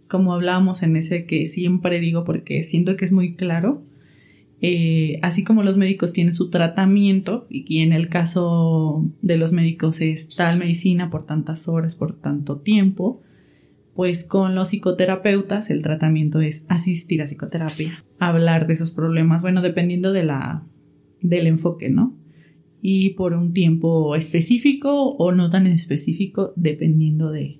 como 0.07 0.33
hablábamos 0.33 0.83
en 0.83 0.95
ese 0.95 1.25
que 1.25 1.47
siempre 1.47 1.99
digo 1.99 2.23
porque 2.23 2.61
siento 2.61 2.95
que 2.97 3.05
es 3.05 3.11
muy 3.11 3.35
claro, 3.35 3.83
eh, 4.65 5.19
así 5.23 5.43
como 5.43 5.61
los 5.61 5.75
médicos 5.75 6.13
tienen 6.13 6.33
su 6.33 6.49
tratamiento 6.49 7.47
y, 7.49 7.81
en 7.81 7.91
el 7.91 8.07
caso 8.07 9.05
de 9.21 9.35
los 9.35 9.51
médicos 9.51 9.99
es 9.99 10.29
tal 10.29 10.57
medicina 10.57 11.09
por 11.09 11.25
tantas 11.25 11.67
horas, 11.67 11.95
por 11.95 12.13
tanto 12.13 12.59
tiempo, 12.59 13.21
pues 13.93 14.23
con 14.23 14.55
los 14.55 14.69
psicoterapeutas 14.69 15.69
el 15.69 15.81
tratamiento 15.81 16.39
es 16.39 16.63
asistir 16.69 17.21
a 17.21 17.25
psicoterapia, 17.25 17.91
hablar 18.19 18.65
de 18.65 18.75
esos 18.75 18.91
problemas, 18.91 19.41
bueno, 19.41 19.61
dependiendo 19.61 20.13
de 20.13 20.23
la, 20.23 20.63
del 21.19 21.47
enfoque, 21.47 21.89
¿no? 21.89 22.15
Y 22.81 23.09
por 23.15 23.33
un 23.33 23.51
tiempo 23.51 24.15
específico 24.15 25.09
o 25.09 25.33
no 25.33 25.49
tan 25.49 25.67
específico, 25.67 26.53
dependiendo 26.55 27.31
de, 27.31 27.59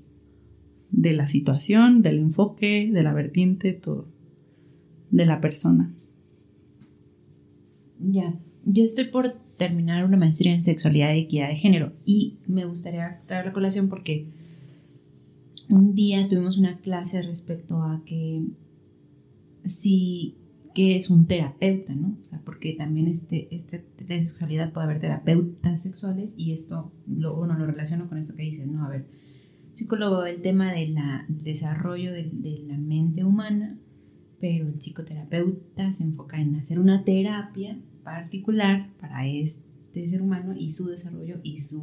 de 0.90 1.12
la 1.12 1.28
situación, 1.28 2.02
del 2.02 2.20
enfoque, 2.20 2.90
de 2.94 3.04
la 3.04 3.12
vertiente, 3.12 3.74
todo, 3.74 4.08
de 5.12 5.26
la 5.26 5.42
persona. 5.42 5.94
Ya, 8.00 8.34
yo 8.66 8.84
estoy 8.84 9.06
por 9.06 9.34
terminar 9.58 10.04
una 10.06 10.18
maestría 10.18 10.54
en 10.54 10.64
sexualidad 10.64 11.14
y 11.14 11.20
equidad 11.20 11.50
de 11.50 11.56
género 11.56 11.94
y 12.06 12.38
me 12.48 12.66
gustaría 12.66 13.22
traer 13.28 13.46
la 13.46 13.54
colación 13.54 13.88
porque 13.90 14.28
un 15.70 15.96
día 15.96 16.28
tuvimos 16.28 16.58
una 16.58 16.78
clase 16.78 17.22
respecto 17.22 17.82
a 17.82 18.02
que 18.06 18.44
si 19.64 20.36
que 20.74 20.96
es 20.96 21.10
un 21.10 21.28
terapeuta, 21.28 21.94
¿no? 21.94 22.18
O 22.20 22.26
sea, 22.26 22.42
porque 22.44 22.74
también 22.74 23.08
este, 23.08 23.48
este 23.56 23.86
de 23.98 24.22
sexualidad 24.22 24.74
puede 24.74 24.86
haber 24.86 25.00
terapeutas 25.00 25.84
sexuales 25.84 26.34
y 26.36 26.52
esto 26.52 26.92
lo, 27.08 27.36
bueno, 27.36 27.58
lo 27.58 27.68
relaciono 27.68 28.10
con 28.10 28.18
esto 28.18 28.36
que 28.36 28.42
dices, 28.42 28.66
¿no? 28.68 28.84
A 28.86 28.90
ver, 28.90 29.06
psicólogo, 29.74 30.26
el 30.26 30.42
tema 30.42 30.72
del 30.74 30.96
desarrollo 31.28 32.12
de, 32.12 32.30
de 32.34 32.64
la 32.68 32.78
mente 32.78 33.24
humana, 33.24 33.78
pero 34.44 34.68
el 34.68 34.82
psicoterapeuta 34.82 35.94
se 35.94 36.04
enfoca 36.04 36.42
en 36.42 36.56
hacer 36.56 36.78
una 36.78 37.06
terapia 37.06 37.80
particular 38.04 38.90
para 39.00 39.26
este 39.26 40.06
ser 40.10 40.22
humano 40.22 40.54
y 40.54 40.70
su 40.70 40.88
desarrollo 40.88 41.40
y 41.44 41.60
su 41.60 41.82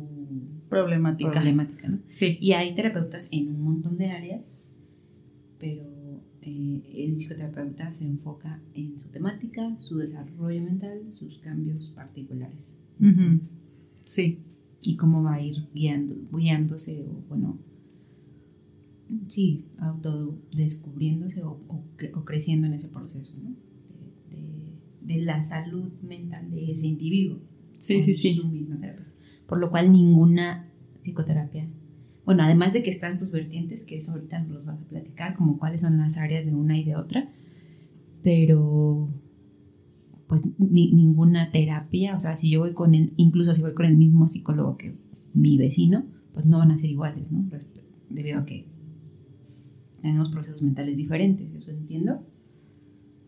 problemática. 0.69 1.31
problemática 1.31 1.89
¿no? 1.89 2.01
Sí. 2.09 2.37
Y 2.39 2.53
hay 2.53 2.75
terapeutas 2.75 3.31
en 3.33 3.49
un 3.49 3.63
montón 3.63 3.97
de 3.97 4.11
áreas, 4.11 4.57
pero 5.59 5.87
eh, 6.43 6.83
el 6.97 7.17
psicoterapeuta 7.17 7.95
se 7.95 8.05
enfoca 8.05 8.61
en 8.75 8.99
su 8.99 9.09
temática, 9.09 9.75
su 9.81 9.97
desarrollo 9.97 10.63
mental, 10.63 11.01
sus 11.13 11.39
cambios 11.39 11.91
particulares. 11.95 12.77
Sí. 14.05 14.41
Y 14.83 14.97
cómo 14.97 15.23
va 15.23 15.37
a 15.37 15.41
ir 15.41 15.67
guiando, 15.73 16.15
guiándose 16.31 17.07
o, 17.09 17.25
bueno, 17.27 17.59
sí, 19.29 19.67
autodescubriéndose 19.79 21.43
o, 21.43 21.61
o, 21.69 21.85
o 22.15 22.25
creciendo 22.25 22.67
en 22.67 22.75
ese 22.75 22.89
proceso, 22.89 23.35
¿no? 23.43 23.55
de 25.11 25.23
la 25.23 25.43
salud 25.43 25.91
mental 26.03 26.51
de 26.51 26.71
ese 26.71 26.87
individuo. 26.87 27.41
Sí, 27.79 28.01
sí, 28.03 28.15
sí. 28.15 28.35
Su 28.35 28.47
misma 28.47 28.79
terapia. 28.79 29.07
Por 29.47 29.59
lo 29.59 29.71
cual 29.71 29.93
ninguna 29.93 30.71
psicoterapia, 31.01 31.69
bueno, 32.25 32.45
además 32.45 32.73
de 32.73 32.83
que 32.83 32.91
están 32.91 33.19
sus 33.19 33.33
vertientes, 33.33 33.85
que 33.85 33.97
eso 33.97 34.13
ahorita 34.13 34.39
nos 34.41 34.51
los 34.51 34.65
vas 34.65 34.81
a 34.81 34.85
platicar, 34.85 35.35
como 35.35 35.59
cuáles 35.59 35.81
son 35.81 35.99
las 35.99 36.17
áreas 36.17 36.45
de 36.45 36.55
una 36.55 36.79
y 36.79 36.85
de 36.85 36.95
otra, 36.95 37.29
pero 38.23 39.09
pues 40.29 40.43
ninguna 40.59 41.51
terapia, 41.51 42.17
o 42.17 42.21
sea, 42.21 42.37
si 42.37 42.51
yo 42.51 42.61
voy 42.61 42.73
con 42.73 42.95
el, 42.95 43.13
incluso 43.17 43.53
si 43.53 43.63
voy 43.63 43.75
con 43.75 43.87
el 43.87 43.97
mismo 43.97 44.29
psicólogo 44.29 44.77
que 44.77 44.95
mi 45.35 45.59
vecino, 45.59 46.05
pues 46.33 46.47
no 46.47 46.59
van 46.59 46.71
a 46.71 46.79
ser 46.79 46.91
iguales, 46.91 47.33
¿no? 47.33 47.45
Debido 48.11 48.39
a 48.39 48.45
que 48.45 48.67
tenemos 50.01 50.31
procesos 50.31 50.63
mentales 50.63 50.97
diferentes, 50.97 51.53
¿eso 51.55 51.71
entiendo? 51.71 52.25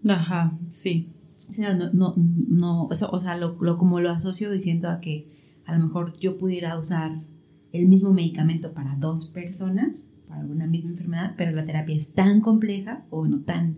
Ajá, 0.09 0.59
sí. 0.71 1.09
O 1.49 1.52
sea, 1.52 1.75
no, 1.75 1.93
no, 1.93 2.14
no 2.17 2.85
o 2.87 2.95
sea, 2.95 3.37
lo, 3.37 3.57
como 3.79 4.00
lo 4.00 4.11
asocio 4.11 4.50
diciendo 4.50 4.88
a 4.88 5.00
que 5.00 5.29
a 5.64 5.76
lo 5.76 5.85
mejor 5.85 6.17
yo 6.19 6.38
pudiera 6.38 6.79
usar 6.79 7.21
el 7.73 7.88
mismo 7.88 8.12
medicamento 8.12 8.73
para 8.73 8.97
dos 8.97 9.26
personas, 9.26 10.11
para 10.29 10.45
una 10.45 10.67
misma 10.67 10.91
enfermedad, 10.91 11.35
pero 11.37 11.52
la 11.52 11.64
terapia 11.64 11.97
es 11.97 12.12
tan 12.12 12.41
compleja 12.41 13.05
o 13.11 13.26
no 13.26 13.41
tan 13.41 13.76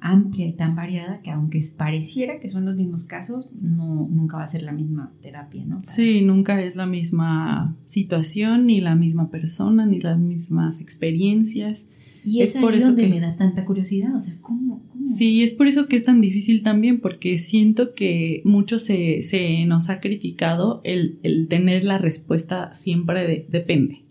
amplia 0.00 0.48
y 0.48 0.52
tan 0.52 0.74
variada 0.74 1.22
que 1.22 1.30
aunque 1.30 1.60
pareciera 1.76 2.40
que 2.40 2.48
son 2.48 2.64
los 2.64 2.74
mismos 2.74 3.04
casos, 3.04 3.50
no, 3.60 4.08
nunca 4.10 4.38
va 4.38 4.44
a 4.44 4.48
ser 4.48 4.64
la 4.64 4.72
misma 4.72 5.12
terapia, 5.20 5.64
¿no? 5.64 5.78
Sí, 5.82 6.22
nunca 6.22 6.60
es 6.60 6.74
la 6.74 6.86
misma 6.86 7.76
situación, 7.86 8.66
ni 8.66 8.80
la 8.80 8.96
misma 8.96 9.30
persona, 9.30 9.86
ni 9.86 10.00
las 10.00 10.18
mismas 10.18 10.80
experiencias. 10.80 11.88
Y 12.24 12.42
es, 12.42 12.52
por 12.54 12.74
eso 12.74 12.88
donde 12.88 13.04
que... 13.04 13.08
me 13.08 13.20
da 13.20 13.36
tanta 13.36 13.64
curiosidad, 13.64 14.14
o 14.14 14.20
sea, 14.20 14.36
¿cómo, 14.40 14.82
Sí, 15.06 15.42
es 15.42 15.52
por 15.52 15.66
eso 15.66 15.88
que 15.88 15.96
es 15.96 16.04
tan 16.04 16.20
difícil 16.20 16.62
también, 16.62 17.00
porque 17.00 17.38
siento 17.38 17.94
que 17.94 18.40
mucho 18.44 18.78
se, 18.78 19.20
nos 19.66 19.90
ha 19.90 20.00
criticado 20.00 20.80
el, 20.84 21.18
tener 21.48 21.84
la 21.84 21.98
respuesta 21.98 22.72
siempre 22.74 23.26
de 23.26 23.46
depende. 23.48 24.04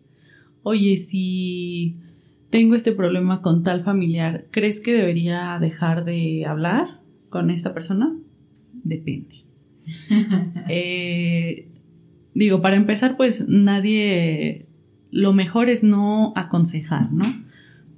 Oye, 0.64 0.98
si 0.98 1.98
tengo 2.50 2.76
este 2.76 2.92
problema 2.92 3.42
con 3.42 3.64
tal 3.64 3.84
familiar, 3.84 4.48
¿crees 4.52 4.82
que 4.82 4.94
debería 4.94 5.58
dejar 5.60 6.06
de 6.06 6.46
hablar 6.46 7.02
con 7.30 7.50
esta 7.50 7.74
persona? 7.74 8.16
Depende. 8.84 9.36
Eh, 10.70 11.68
digo, 12.34 12.62
para 12.62 12.76
empezar, 12.76 13.18
pues 13.18 13.48
nadie, 13.48 14.68
lo 15.10 15.34
mejor 15.34 15.70
es 15.70 15.84
no 15.84 16.34
aconsejar, 16.36 17.12
¿no? 17.12 17.26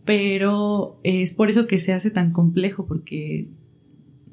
Pero 0.05 0.99
es 1.03 1.33
por 1.33 1.49
eso 1.49 1.67
que 1.67 1.79
se 1.79 1.93
hace 1.93 2.11
tan 2.11 2.31
complejo, 2.31 2.85
porque 2.85 3.47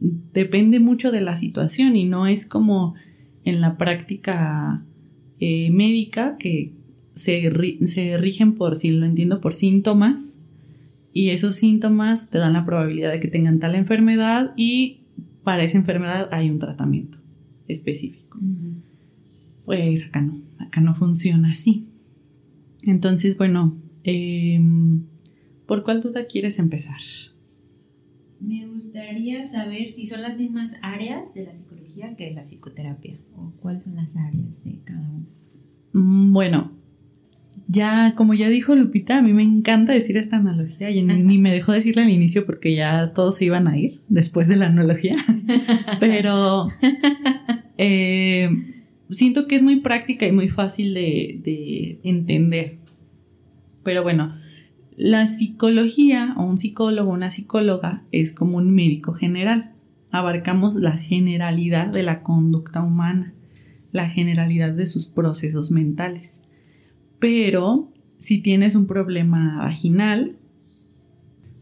depende 0.01 0.81
mucho 0.81 1.13
de 1.13 1.21
la 1.21 1.37
situación 1.37 1.97
y 1.97 2.05
no 2.05 2.27
es 2.27 2.47
como 2.47 2.95
en 3.45 3.61
la 3.61 3.77
práctica 3.77 4.85
eh, 5.39 5.71
médica 5.71 6.37
que 6.39 6.73
se, 7.15 7.53
se 7.87 8.19
rigen 8.19 8.55
por, 8.55 8.77
si 8.77 8.91
lo 8.91 9.07
entiendo, 9.07 9.41
por 9.41 9.55
síntomas 9.55 10.39
y 11.13 11.31
esos 11.31 11.57
síntomas 11.57 12.31
te 12.31 12.39
dan 12.39 12.53
la 12.53 12.65
probabilidad 12.65 13.13
de 13.13 13.21
que 13.21 13.29
tengan 13.29 13.59
tal 13.59 13.75
enfermedad 13.75 14.53
y 14.57 15.01
para 15.45 15.65
esa 15.65 15.79
enfermedad 15.79 16.29
hay 16.33 16.51
un 16.51 16.59
tratamiento 16.59 17.19
específico. 17.69 18.39
Pues 19.65 20.07
acá 20.07 20.21
no, 20.21 20.41
acá 20.59 20.81
no 20.81 20.95
funciona 20.95 21.51
así. 21.51 21.87
Entonces, 22.83 23.37
bueno, 23.37 23.77
eh, 24.05 24.61
¿Por 25.71 25.85
cuál 25.85 26.01
duda 26.01 26.25
quieres 26.27 26.59
empezar? 26.59 26.99
Me 28.41 28.67
gustaría 28.67 29.45
saber 29.45 29.87
si 29.87 30.05
son 30.05 30.21
las 30.21 30.37
mismas 30.37 30.75
áreas 30.83 31.33
de 31.33 31.45
la 31.45 31.53
psicología 31.53 32.17
que 32.17 32.25
de 32.25 32.33
la 32.33 32.43
psicoterapia 32.43 33.19
o 33.37 33.53
cuáles 33.61 33.85
son 33.85 33.95
las 33.95 34.17
áreas 34.17 34.65
de 34.65 34.81
cada 34.83 34.99
una. 34.99 35.27
Mm, 35.93 36.33
bueno, 36.33 36.73
ya 37.69 38.17
como 38.17 38.35
ya 38.35 38.49
dijo 38.49 38.75
Lupita, 38.75 39.19
a 39.19 39.23
mí 39.23 39.33
me 39.33 39.45
encanta 39.45 39.93
decir 39.93 40.17
esta 40.17 40.39
analogía 40.39 40.91
y 40.91 41.05
ni 41.05 41.39
me 41.39 41.53
dejó 41.53 41.71
decirla 41.71 42.03
al 42.03 42.11
inicio 42.11 42.47
porque 42.47 42.75
ya 42.75 43.13
todos 43.13 43.37
se 43.37 43.45
iban 43.45 43.69
a 43.69 43.79
ir 43.79 44.01
después 44.09 44.49
de 44.49 44.57
la 44.57 44.67
analogía, 44.67 45.15
pero 46.01 46.67
eh, 47.79 48.51
siento 49.09 49.47
que 49.47 49.55
es 49.55 49.63
muy 49.63 49.77
práctica 49.77 50.27
y 50.27 50.33
muy 50.33 50.49
fácil 50.49 50.95
de, 50.95 51.39
de 51.45 52.01
entender. 52.03 52.79
Pero 53.85 54.03
bueno, 54.03 54.40
la 55.03 55.27
psicología 55.27 56.35
o 56.37 56.45
un 56.45 56.59
psicólogo 56.59 57.11
o 57.11 57.15
una 57.15 57.31
psicóloga 57.31 58.05
es 58.13 58.35
como 58.35 58.59
un 58.59 58.75
médico 58.75 59.15
general. 59.15 59.73
abarcamos 60.11 60.75
la 60.75 60.93
generalidad 60.93 61.87
de 61.87 62.03
la 62.03 62.23
conducta 62.23 62.83
humana, 62.83 63.33
la 63.93 64.11
generalidad 64.11 64.75
de 64.75 64.85
sus 64.85 65.07
procesos 65.07 65.71
mentales. 65.71 66.43
Pero 67.19 67.91
si 68.19 68.43
tienes 68.43 68.75
un 68.75 68.87
problema 68.87 69.57
vaginal, 69.61 70.37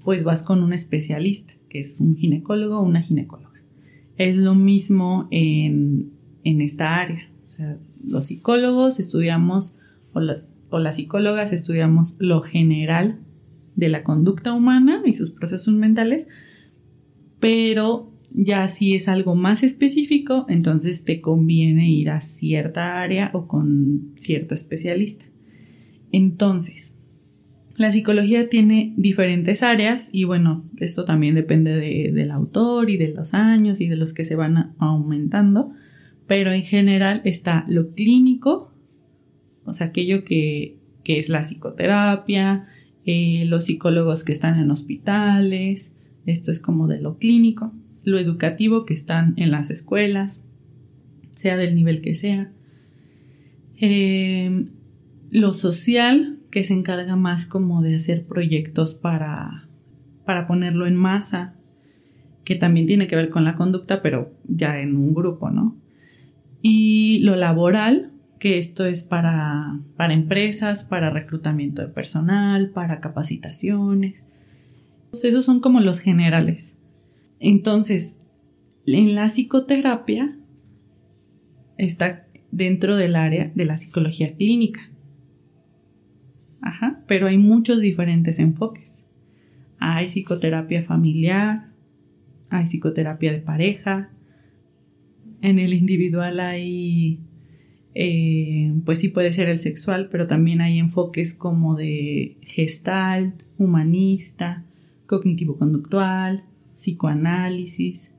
pues 0.03 0.25
vas 0.25 0.43
con 0.43 0.65
un 0.65 0.73
especialista, 0.73 1.55
que 1.69 1.79
es 1.79 2.01
un 2.01 2.17
ginecólogo 2.17 2.81
o 2.81 2.83
una 2.83 3.03
ginecóloga. 3.03 3.61
Es 4.17 4.35
lo 4.35 4.57
mismo 4.57 5.29
en, 5.31 6.11
esta 6.43 6.97
área. 6.97 7.31
Los 8.05 8.27
psicólogos 8.27 8.99
estudiamos, 8.99 9.77
o, 10.13 10.21
o 10.71 10.79
las 10.81 10.97
psicólogas 10.97 11.53
estudiamos 11.53 12.17
lo 12.19 12.43
general 12.43 13.21
de 13.79 13.89
la 13.89 14.03
conducta 14.03 14.53
humana 14.53 15.03
y 15.07 15.13
sus 15.13 15.31
procesos 15.31 15.73
mentales, 15.73 16.27
pero 17.39 18.13
ya 18.33 18.67
si 18.67 18.97
es 18.97 19.07
algo 19.07 19.37
más 19.37 19.63
específico, 19.63 20.47
entonces 20.49 21.05
te 21.05 21.21
conviene 21.21 21.89
ir 21.89 22.11
a 22.11 22.21
cierta 22.21 23.01
área 23.01 23.31
o 23.35 23.47
con 23.47 24.15
cierto 24.17 24.53
especialista. 24.55 25.27
Entonces, 26.11 26.97
la 27.77 27.93
psicología 27.93 28.49
tiene 28.49 28.95
diferentes 28.97 29.63
áreas 29.63 30.11
y 30.11 30.25
bueno, 30.25 30.65
esto 30.79 31.05
también 31.05 31.37
depende 31.37 31.77
del 32.13 32.31
autor 32.33 32.91
y 32.91 32.97
de 32.97 33.15
los 33.15 33.33
años 33.33 33.81
y 33.81 33.87
de 33.87 33.95
los 33.95 34.13
que 34.13 34.25
se 34.25 34.35
van 34.35 34.75
aumentando, 34.79 35.71
pero 36.27 36.51
en 36.51 36.63
general 36.63 37.21
está 37.25 37.65
lo 37.69 37.93
clínico, 37.93 38.75
o 39.65 39.73
sea, 39.73 39.89
aquello 39.89 40.25
que, 40.25 40.79
es 41.05 41.31
la 41.31 41.41
psicoterapia, 41.41 42.67
eh, 43.11 43.47
los 43.47 43.65
psicólogos 43.65 44.23
que 44.23 44.33
están 44.33 44.61
en 44.61 44.71
hospitales, 44.71 45.97
esto 46.27 46.51
es 46.51 46.61
como 46.61 46.89
de 46.89 47.01
lo 47.01 47.17
clínico, 47.17 47.73
lo 48.05 48.19
educativo 48.19 48.85
que 48.85 48.93
están 48.93 49.33
en 49.39 49.51
las 49.51 49.71
escuelas, 49.71 50.45
sea 51.31 51.57
del 51.57 51.75
nivel 51.75 52.03
que 52.03 52.15
sea, 52.15 52.53
eh, 53.81 54.67
lo 55.31 55.55
social, 55.55 56.39
que 56.51 56.65
se 56.65 56.75
encarga 56.75 57.17
más 57.17 57.47
como 57.47 57.81
de 57.81 57.95
hacer 57.95 58.27
proyectos 58.27 58.93
para, 58.95 59.67
para 60.27 60.47
ponerlo 60.47 60.87
en 60.87 60.95
masa, 60.95 61.55
que 62.45 62.57
también 62.57 62.87
tiene 62.87 63.07
que 63.07 63.17
ver 63.17 63.31
con 63.31 63.45
la 63.45 63.57
conducta, 63.57 64.03
pero 64.03 64.35
ya 64.47 64.81
en 64.81 64.95
un 64.97 65.15
grupo, 65.15 65.49
¿no? 65.49 65.79
Y 66.61 67.21
lo 67.21 67.37
laboral, 67.37 68.13
que 68.39 68.59
esto 68.59 68.85
es 68.85 69.03
para, 69.03 69.81
para 69.97 70.13
empresas, 70.13 70.85
para 70.85 71.11
reclutamiento 71.11 71.83
de 71.83 71.89
personal, 71.89 72.71
para 72.71 73.01
capacitaciones. 73.01 74.25
Esos 75.23 75.45
son 75.45 75.61
como 75.61 75.81
los 75.81 76.01
generales. 76.01 76.77
Entonces, 77.41 78.19
en 78.87 79.15
la 79.15 79.29
psicoterapia 79.29 80.37
está 81.77 82.27
dentro 82.51 82.97
del 82.97 83.17
área 83.17 83.51
de 83.55 83.65
la 83.65 83.77
psicología 83.77 84.35
clínica. 84.35 84.91
Ajá, 86.61 87.03
pero 87.07 87.27
hay 87.27 87.39
muchos 87.39 87.81
diferentes 87.81 88.39
enfoques. 88.39 89.07
Hay 89.79 90.09
psicoterapia 90.09 90.83
familiar, 90.83 91.69
hay 92.51 92.67
psicoterapia 92.67 93.33
de 93.33 93.39
pareja, 93.39 94.11
en 95.41 95.59
el 95.59 95.73
individual 95.73 96.41
hay, 96.41 97.21
eh, 97.95 98.75
pues 98.85 98.99
sí 99.01 99.09
puede 99.09 99.33
ser 99.33 99.49
el 99.49 99.59
sexual, 99.59 100.09
pero 100.11 100.27
también 100.27 100.61
hay 100.61 100.79
enfoques 100.79 101.35
como 101.35 101.75
de 101.75 102.39
gestalt, 102.43 103.43
humanista, 103.59 104.65
cognitivo-conductual, 105.07 106.45
psicoanálisis. 106.75 108.15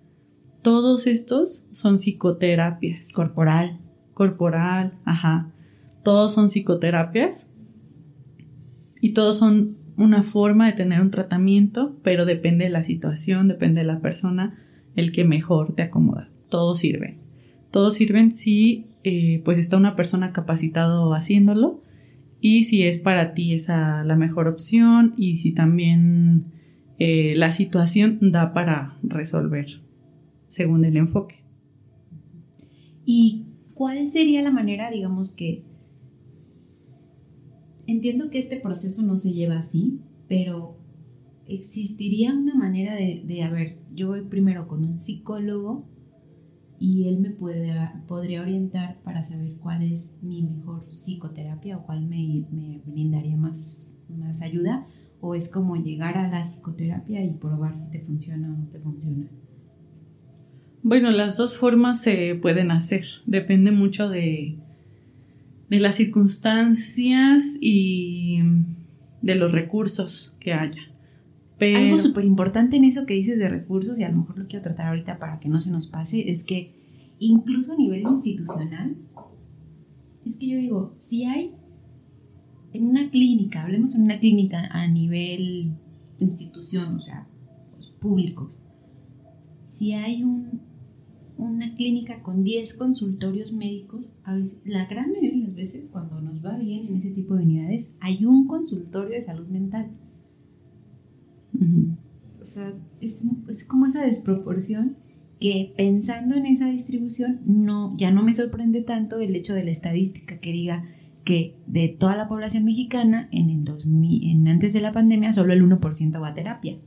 Todos 0.62 1.08
estos 1.08 1.66
son 1.72 2.00
psicoterapias. 2.00 3.14
Corporal. 3.14 3.80
Corporal, 4.14 4.98
ajá. 5.06 5.54
Todos 6.04 6.34
son 6.34 6.50
psicoterapias 6.50 7.50
y 9.00 9.14
todos 9.14 9.38
son 9.38 9.78
una 9.96 10.24
forma 10.24 10.66
de 10.66 10.74
tener 10.74 11.02
un 11.02 11.12
tratamiento, 11.12 11.98
pero 12.04 12.26
depende 12.26 12.66
de 12.66 12.72
la 12.72 12.84
situación, 12.84 13.48
depende 13.48 13.82
de 13.82 13.88
la 13.88 14.00
persona, 14.00 14.58
el 14.96 15.12
que 15.12 15.24
mejor 15.24 15.76
te 15.76 15.84
acomoda. 15.84 16.30
Todos 16.50 16.80
sirven. 16.80 17.29
Todos 17.72 17.96
sirven 17.96 18.32
si 18.32 18.88
eh, 19.04 19.42
pues 19.46 19.58
está 19.58 19.78
una 19.78 19.96
persona 19.96 20.34
capacitado 20.34 21.14
haciéndolo 21.14 21.82
y 22.42 22.64
si 22.64 22.84
es 22.84 22.98
para 22.98 23.34
ti 23.34 23.54
esa 23.54 24.04
la 24.04 24.16
mejor 24.16 24.48
opción 24.48 25.14
y 25.18 25.38
si 25.38 25.52
también 25.52 26.46
eh, 26.98 27.34
la 27.36 27.52
situación 27.52 28.20
da 28.22 28.54
para 28.54 28.98
resolver 29.04 29.82
según 30.48 30.84
el 30.84 30.98
enfoque. 30.98 31.44
¿Y 33.06 33.46
cuál 33.74 34.10
sería 34.12 34.42
la 34.42 34.52
manera, 34.52 34.92
digamos, 34.92 35.32
que 35.32 35.64
entiendo 37.88 38.30
que 38.30 38.40
este 38.40 38.60
proceso 38.60 39.02
no 39.04 39.16
se 39.16 39.32
lleva 39.32 39.58
así, 39.58 40.00
pero 40.28 40.78
existiría 41.48 42.34
una 42.34 42.56
manera 42.56 42.96
de, 42.96 43.24
de 43.26 43.44
a 43.44 43.50
ver, 43.50 43.80
yo 43.94 44.08
voy 44.08 44.22
primero 44.24 44.68
con 44.68 44.84
un 44.84 45.00
psicólogo 45.00 45.88
y 46.80 47.10
él 47.10 47.20
me 47.20 47.32
puede, 47.32 47.74
podría 48.08 48.42
orientar 48.42 49.02
para 49.04 49.22
saber 49.24 49.58
cuál 49.58 49.84
es 49.84 50.16
mi 50.22 50.44
mejor 50.44 50.88
psicoterapia 50.90 51.78
o 51.78 51.86
cuál 51.86 52.06
me, 52.08 52.46
brindaría 52.86 53.36
más, 53.36 53.94
más 54.08 54.42
ayuda, 54.42 54.88
o 55.20 55.36
es 55.36 55.52
como 55.52 55.76
llegar 55.76 56.18
a 56.18 56.30
la 56.30 56.42
psicoterapia 56.42 57.24
y 57.24 57.32
probar 57.32 57.76
si 57.76 57.92
te 57.92 58.00
funciona 58.00 58.48
o 58.48 58.58
no 58.58 58.68
te 58.70 58.80
funciona. 58.80 59.30
Bueno, 60.82 61.12
las 61.12 61.36
dos 61.36 61.58
formas 61.58 62.02
se 62.02 62.36
pueden 62.36 62.72
hacer, 62.72 63.06
depende 63.26 63.72
mucho 63.72 64.08
de, 64.08 64.58
de 65.70 65.80
las 65.82 65.96
circunstancias 65.96 67.58
y 67.60 68.40
de 69.22 69.36
los 69.36 69.52
recursos 69.52 70.34
que 70.40 70.54
haya. 70.54 70.82
Algo 71.60 72.00
súper 72.00 72.26
importante 72.26 72.78
en 72.78 72.86
eso 72.86 73.06
que 73.06 73.14
dices 73.14 73.40
de 73.40 73.50
recursos, 73.50 74.00
y 74.00 74.04
a 74.04 74.10
lo 74.10 74.18
mejor 74.18 74.40
lo 74.40 74.48
quiero 74.48 74.64
tratar 74.64 74.88
ahorita 74.88 75.20
para 75.20 75.40
que 75.40 75.50
no 75.50 75.60
se 75.60 75.72
nos 75.72 75.88
pase, 75.88 76.30
es 76.30 76.44
que 76.44 76.74
incluso 77.20 77.74
a 77.74 77.76
nivel 77.76 78.04
institucional, 78.04 78.96
es 80.26 80.38
que 80.38 80.48
yo 80.48 80.58
digo, 80.58 80.94
si 80.98 81.26
hay 81.26 81.54
en 82.74 82.88
una 82.88 83.10
clínica, 83.10 83.64
hablemos 83.64 83.96
en 83.96 84.04
una 84.04 84.20
clínica 84.20 84.68
a 84.72 84.88
nivel 84.88 85.74
institución, 86.20 86.96
o 86.96 87.00
sea, 87.00 87.28
los 87.76 87.90
públicos, 87.90 88.60
si 89.68 89.94
hay 89.94 90.24
un, 90.24 90.62
una 91.38 91.76
clínica 91.76 92.22
con 92.22 92.44
10 92.44 92.78
consultorios 92.78 93.54
médicos, 93.54 94.06
a 94.24 94.36
veces, 94.36 94.60
la 94.66 94.86
gran 94.86 95.12
mayoría 95.12 95.32
de 95.32 95.44
las 95.44 95.56
veces 95.56 95.88
cuando 95.92 96.22
nos 96.22 96.44
va 96.46 96.58
bien 96.58 96.88
en 96.88 96.96
ese 96.96 97.12
tipo 97.12 97.36
de 97.36 97.44
unidades, 97.44 97.96
hay 98.00 98.26
un 98.26 98.48
consultorio 98.48 99.16
de 99.16 99.22
salud 99.22 99.48
mental. 99.48 99.90
O 102.40 102.44
sea, 102.44 102.74
es, 103.02 103.28
es, 103.50 103.64
como 103.66 103.86
esa 103.86 104.04
desproporción 104.04 104.98
que 105.40 105.74
pensando 105.76 106.36
en 106.36 106.46
esa 106.46 106.70
distribución, 106.70 107.42
no, 107.46 107.96
ya 107.98 108.12
no 108.12 108.24
me 108.24 108.34
sorprende 108.34 108.82
tanto 108.82 109.20
el 109.20 109.36
hecho 109.36 109.54
de 109.54 109.64
la 109.64 109.72
estadística 109.72 110.40
que 110.40 110.52
diga 110.52 110.86
que 111.24 111.56
de 111.68 111.90
toda 111.90 112.16
la 112.16 112.28
población 112.28 112.66
mexicana, 112.66 113.30
en 113.32 113.50
el 113.50 113.64
2000, 113.64 114.32
en, 114.32 114.48
antes 114.48 114.74
de 114.74 114.82
la 114.82 114.92
pandemia, 114.92 115.34
solo 115.34 115.54
el 115.54 115.64
1% 115.64 116.22
va 116.22 116.30
a 116.30 116.34
terapia. 116.34 116.78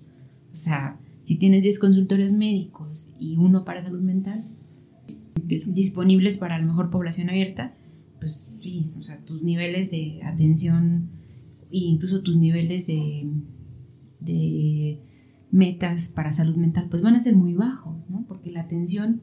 O 0.51 0.55
sea, 0.55 0.99
si 1.25 1.37
tienes 1.37 1.63
10 1.63 1.79
consultorios 1.79 2.33
médicos 2.33 3.15
y 3.19 3.37
uno 3.37 3.65
para 3.65 3.83
salud 3.83 4.01
mental 4.01 4.45
disponibles 5.67 6.39
para 6.39 6.59
la 6.59 6.65
mejor 6.65 6.91
población 6.91 7.29
abierta, 7.29 7.75
pues 8.21 8.51
sí, 8.61 8.91
o 8.99 9.03
sea, 9.03 9.19
tus 9.25 9.43
niveles 9.43 9.91
de 9.91 10.21
atención 10.25 11.11
e 11.71 11.79
incluso 11.79 12.23
tus 12.23 12.37
niveles 12.37 12.87
de, 12.87 13.27
de 14.25 15.01
metas 15.51 16.13
para 16.13 16.33
salud 16.33 16.57
mental 16.57 16.89
pues 16.91 17.03
van 17.03 17.15
a 17.15 17.21
ser 17.21 17.37
muy 17.37 17.55
bajos, 17.55 17.97
¿no? 18.09 18.25
Porque 18.27 18.51
la 18.51 18.63
atención 18.63 19.21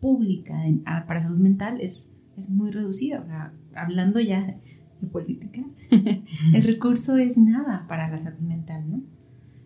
pública 0.00 0.62
para 1.06 1.22
salud 1.22 1.38
mental 1.38 1.80
es, 1.80 2.14
es 2.36 2.50
muy 2.50 2.70
reducida. 2.70 3.20
O 3.20 3.26
sea, 3.26 3.52
hablando 3.74 4.20
ya 4.20 4.58
de 5.00 5.06
política, 5.06 5.62
el 6.54 6.62
recurso 6.62 7.16
es 7.16 7.36
nada 7.36 7.86
para 7.88 8.08
la 8.08 8.18
salud 8.18 8.40
mental, 8.40 8.88
¿no? 8.88 9.02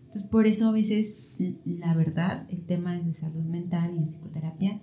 Entonces, 0.04 0.30
por 0.30 0.46
eso 0.46 0.68
a 0.68 0.72
veces, 0.72 1.34
la 1.64 1.94
verdad, 1.94 2.46
el 2.50 2.66
tema 2.66 2.98
de 2.98 3.14
salud 3.14 3.44
mental 3.44 3.94
y 3.96 4.00
de 4.00 4.06
psicoterapia, 4.06 4.78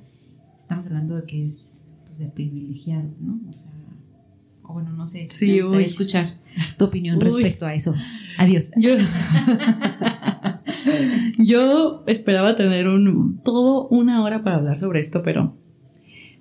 estamos 0.57 0.87
hablando 0.87 1.17
de 1.17 1.25
que 1.25 1.45
es 1.45 1.87
pues, 2.07 2.17
de 2.17 2.29
privilegiados, 2.29 3.21
¿no? 3.21 3.39
O 4.69 4.73
bueno, 4.73 4.93
no 4.93 5.08
sé, 5.08 5.27
sí, 5.32 5.47
me 5.47 5.62
gustaría 5.63 5.88
escuchar 5.88 6.38
tu 6.77 6.86
opinión 6.86 7.19
respecto 7.19 7.65
a 7.65 7.73
eso. 7.73 7.95
Adiós. 8.38 8.71
Yo, 8.77 8.91
yo 11.39 12.03
esperaba 12.05 12.55
tener 12.55 12.88
un, 12.88 13.41
todo 13.41 13.88
una 13.88 14.21
hora 14.23 14.43
para 14.43 14.58
hablar 14.58 14.77
sobre 14.77 14.99
esto, 14.99 15.23
pero 15.23 15.58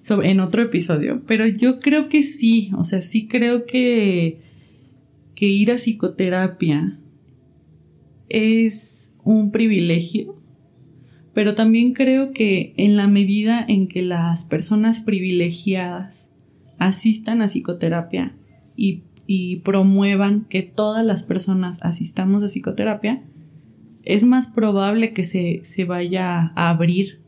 sobre, 0.03 0.31
en 0.31 0.41
otro 0.41 0.61
episodio. 0.61 1.23
Pero 1.27 1.47
yo 1.47 1.81
creo 1.81 2.11
que 2.11 2.23
sí, 2.23 2.71
o 2.77 2.85
sea, 2.85 3.01
sí 3.01 3.29
creo 3.29 3.65
que, 3.65 4.43
que 5.35 5.47
ir 5.47 5.73
a 5.73 5.77
psicoterapia 5.77 6.99
es 8.29 9.15
un 9.25 9.53
privilegio, 9.53 10.37
pero 11.33 11.55
también 11.55 11.95
creo 11.95 12.33
que 12.33 12.75
en 12.77 12.99
la 12.99 13.07
medida 13.07 13.65
en 13.67 13.89
que 13.89 14.03
las 14.03 14.45
personas 14.45 15.01
privilegiadas 15.01 16.28
asistan 16.79 17.43
a 17.43 17.47
psicoterapia 17.47 18.35
y, 18.77 19.03
y 19.27 19.57
promuevan 19.57 20.47
que 20.49 20.63
todas 20.63 21.05
las 21.05 21.23
personas 21.23 21.83
asistamos 21.83 22.43
a 22.43 22.47
psicoterapia, 22.47 23.23
es 24.05 24.25
más 24.25 24.47
probable 24.47 25.13
que 25.13 25.25
se, 25.25 25.61
se 25.63 25.85
vaya 25.85 26.53
a 26.55 26.71
abrir 26.71 27.21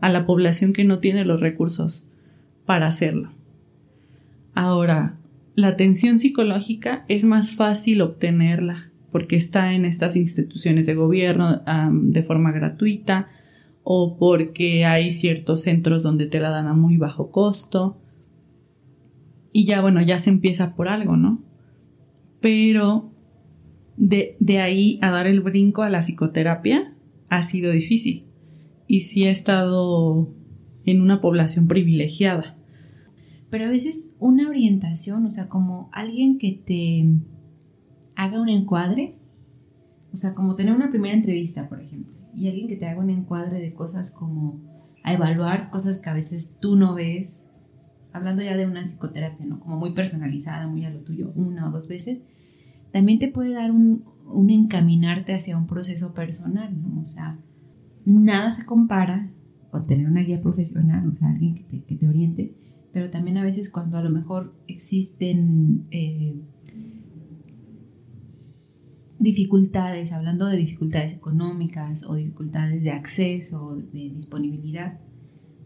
a 0.00 0.10
la 0.10 0.26
población 0.26 0.72
que 0.72 0.84
no 0.84 0.98
tiene 0.98 1.24
los 1.24 1.40
recursos 1.40 2.06
para 2.66 2.86
hacerlo. 2.86 3.32
Ahora, 4.54 5.18
la 5.56 5.68
atención 5.68 6.18
psicológica 6.18 7.04
es 7.08 7.24
más 7.24 7.54
fácil 7.54 8.02
obtenerla 8.02 8.90
porque 9.14 9.36
está 9.36 9.74
en 9.74 9.84
estas 9.84 10.16
instituciones 10.16 10.86
de 10.86 10.94
gobierno 10.94 11.62
de 11.92 12.22
forma 12.24 12.50
gratuita 12.50 13.28
o 13.84 14.16
porque 14.18 14.84
hay 14.84 15.12
ciertos 15.12 15.62
centros 15.62 16.02
donde 16.02 16.26
te 16.26 16.40
la 16.40 16.50
dan 16.50 16.66
a 16.66 16.74
muy 16.74 16.96
bajo 16.96 17.30
costo. 17.30 17.96
Y 19.56 19.66
ya, 19.66 19.80
bueno, 19.80 20.02
ya 20.02 20.18
se 20.18 20.30
empieza 20.30 20.74
por 20.74 20.88
algo, 20.88 21.16
¿no? 21.16 21.40
Pero 22.40 23.12
de, 23.96 24.36
de 24.40 24.58
ahí 24.58 24.98
a 25.00 25.12
dar 25.12 25.28
el 25.28 25.42
brinco 25.42 25.82
a 25.82 25.90
la 25.90 26.00
psicoterapia 26.00 26.92
ha 27.28 27.42
sido 27.44 27.70
difícil. 27.70 28.26
Y 28.88 29.02
sí 29.02 29.24
ha 29.26 29.30
estado 29.30 30.34
en 30.84 31.00
una 31.00 31.20
población 31.20 31.68
privilegiada. 31.68 32.56
Pero 33.48 33.66
a 33.66 33.68
veces 33.68 34.10
una 34.18 34.48
orientación, 34.48 35.24
o 35.24 35.30
sea, 35.30 35.48
como 35.48 35.88
alguien 35.92 36.38
que 36.38 36.50
te 36.50 37.06
haga 38.16 38.40
un 38.40 38.48
encuadre, 38.48 39.14
o 40.12 40.16
sea, 40.16 40.34
como 40.34 40.56
tener 40.56 40.74
una 40.74 40.90
primera 40.90 41.14
entrevista, 41.14 41.68
por 41.68 41.80
ejemplo, 41.80 42.12
y 42.34 42.48
alguien 42.48 42.66
que 42.66 42.74
te 42.74 42.86
haga 42.86 42.98
un 42.98 43.10
encuadre 43.10 43.60
de 43.60 43.72
cosas 43.72 44.10
como 44.10 44.60
a 45.04 45.12
evaluar 45.12 45.70
cosas 45.70 46.00
que 46.00 46.10
a 46.10 46.14
veces 46.14 46.56
tú 46.60 46.74
no 46.74 46.96
ves, 46.96 47.46
hablando 48.14 48.42
ya 48.42 48.56
de 48.56 48.66
una 48.66 48.82
psicoterapia, 48.82 49.44
¿no? 49.44 49.60
Como 49.60 49.76
muy 49.76 49.92
personalizada, 49.92 50.68
muy 50.68 50.84
a 50.84 50.90
lo 50.90 51.00
tuyo, 51.00 51.32
una 51.34 51.68
o 51.68 51.72
dos 51.72 51.88
veces, 51.88 52.20
también 52.92 53.18
te 53.18 53.28
puede 53.28 53.52
dar 53.52 53.72
un, 53.72 54.04
un 54.24 54.50
encaminarte 54.50 55.34
hacia 55.34 55.58
un 55.58 55.66
proceso 55.66 56.14
personal, 56.14 56.80
¿no? 56.80 57.02
O 57.02 57.06
sea, 57.06 57.38
nada 58.06 58.52
se 58.52 58.64
compara 58.64 59.30
con 59.70 59.86
tener 59.86 60.06
una 60.06 60.22
guía 60.22 60.40
profesional, 60.40 61.08
o 61.08 61.14
sea, 61.16 61.28
alguien 61.30 61.56
que 61.56 61.64
te, 61.64 61.82
que 61.82 61.96
te 61.96 62.08
oriente, 62.08 62.54
pero 62.92 63.10
también 63.10 63.36
a 63.36 63.42
veces 63.42 63.68
cuando 63.68 63.98
a 63.98 64.02
lo 64.02 64.10
mejor 64.10 64.54
existen 64.68 65.88
eh, 65.90 66.36
dificultades, 69.18 70.12
hablando 70.12 70.46
de 70.46 70.56
dificultades 70.56 71.14
económicas 71.14 72.04
o 72.04 72.14
dificultades 72.14 72.84
de 72.84 72.92
acceso, 72.92 73.74
de 73.92 74.10
disponibilidad, 74.10 75.00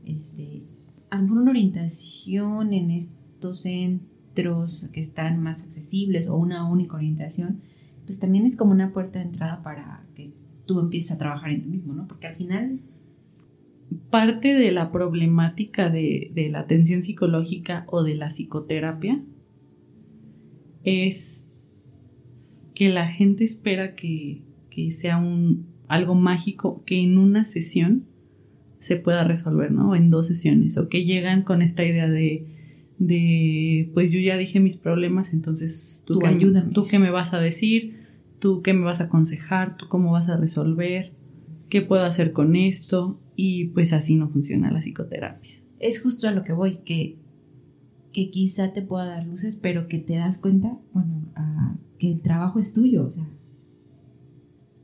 este, 0.07 0.63
a 1.11 1.17
lo 1.17 1.23
mejor 1.23 1.39
una 1.39 1.51
orientación 1.51 2.73
en 2.73 2.91
estos 2.91 3.63
centros 3.63 4.89
que 4.93 5.01
están 5.01 5.43
más 5.43 5.65
accesibles 5.65 6.29
o 6.29 6.37
una 6.37 6.69
única 6.69 6.97
orientación, 6.97 7.61
pues 8.05 8.19
también 8.19 8.47
es 8.47 8.57
como 8.57 8.73
una 8.73 8.93
puerta 8.93 9.19
de 9.19 9.27
entrada 9.27 9.63
para 9.63 10.07
que 10.15 10.33
tú 10.67 10.81
empieces 10.81 11.13
a 11.13 11.19
trabajar 11.19 11.51
en 11.51 11.63
ti 11.63 11.69
mismo, 11.69 11.95
¿no? 11.95 12.07
Porque 12.07 12.27
al 12.27 12.37
final 12.37 12.81
parte 14.11 14.55
de 14.55 14.73
la 14.73 14.91
problemática 14.91 15.91
de, 15.91 16.31
la 16.51 16.61
atención 16.61 17.03
psicológica 17.03 17.85
o 17.89 18.03
de 18.03 18.15
la 18.15 18.29
psicoterapia 18.29 19.23
es 20.85 21.45
que 22.75 22.89
la 22.91 23.09
gente 23.09 23.45
espera 23.45 23.95
que, 23.95 24.43
sea 24.93 25.17
un, 25.17 25.67
algo 25.89 26.15
mágico 26.15 26.85
que 26.85 27.01
en 27.01 27.19
una 27.19 27.43
sesión 27.43 28.05
se 28.79 28.97
pueda 28.97 29.25
resolver, 29.25 29.73
¿no? 29.73 29.91
O 29.91 29.95
en 29.95 30.11
dos 30.11 30.27
sesiones, 30.27 30.79
o 30.79 30.89
que 30.89 31.05
llegan 31.05 31.43
con 31.43 31.63
esta 31.63 31.85
idea 31.85 32.09
de, 32.09 32.47
de 32.99 33.91
pues 33.95 34.13
yo 34.13 34.21
ya 34.21 34.37
dije 34.37 34.61
mis 34.61 34.77
problemas, 34.77 35.33
entonces 35.33 36.03
tú, 36.07 36.21
tú 36.73 36.87
qué 36.87 36.99
me 36.99 37.11
vas 37.11 37.35
a 37.35 37.41
decir, 37.41 37.99
tú 38.39 38.63
qué 38.63 38.73
me 38.75 38.85
vas 38.85 39.01
a 39.01 39.05
aconsejar, 39.05 39.77
tú 39.77 39.89
cómo 39.89 40.13
vas 40.13 40.29
a 40.29 40.37
resolver, 40.37 41.13
qué 41.69 41.83
puedo 41.83 42.05
hacer 42.05 42.33
con 42.33 42.57
esto, 42.57 43.19
y 43.37 43.67
pues 43.67 43.93
así 43.93 44.17
no 44.17 44.29
funciona 44.29 44.71
la 44.71 44.81
psicoterapia. 44.81 45.53
Es 45.79 46.03
justo 46.03 46.27
a 46.27 46.33
lo 46.33 46.43
que 46.43 46.53
voy, 46.53 46.79
que, 46.85 47.19
que 48.13 48.31
quizá 48.31 48.73
te 48.73 48.83
pueda 48.83 49.07
dar 49.07 49.27
luces, 49.27 49.57
pero 49.61 49.87
que 49.87 49.99
te 49.99 50.15
das 50.15 50.39
cuenta, 50.39 50.77
bueno, 50.93 51.29
que 51.99 52.11
el 52.11 52.21
trabajo 52.21 52.59
es 52.59 52.73
tuyo, 52.73 53.07
o 53.07 53.11
sea, 53.11 53.29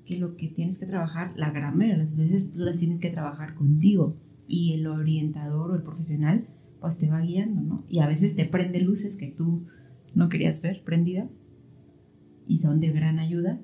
que 0.04 0.18
lo 0.18 0.36
que 0.36 0.48
tienes 0.48 0.78
que 0.78 0.86
trabajar, 0.86 1.32
la 1.36 1.50
gran 1.50 1.76
mayoría 1.76 1.96
de 1.96 2.04
las 2.04 2.16
veces 2.16 2.52
tú 2.52 2.60
las 2.60 2.78
tienes 2.78 3.00
que 3.00 3.10
trabajar 3.10 3.54
contigo 3.54 4.16
y 4.46 4.74
el 4.74 4.86
orientador 4.86 5.70
o 5.70 5.74
el 5.74 5.82
profesional 5.82 6.46
pues 6.80 6.98
te 6.98 7.08
va 7.08 7.20
guiando, 7.20 7.62
¿no? 7.62 7.84
Y 7.88 8.00
a 8.00 8.06
veces 8.06 8.36
te 8.36 8.44
prende 8.44 8.80
luces 8.80 9.16
que 9.16 9.28
tú 9.28 9.64
no 10.14 10.28
querías 10.28 10.62
ver 10.62 10.82
prendidas 10.84 11.30
y 12.46 12.58
son 12.58 12.80
de 12.80 12.90
gran 12.90 13.18
ayuda, 13.18 13.58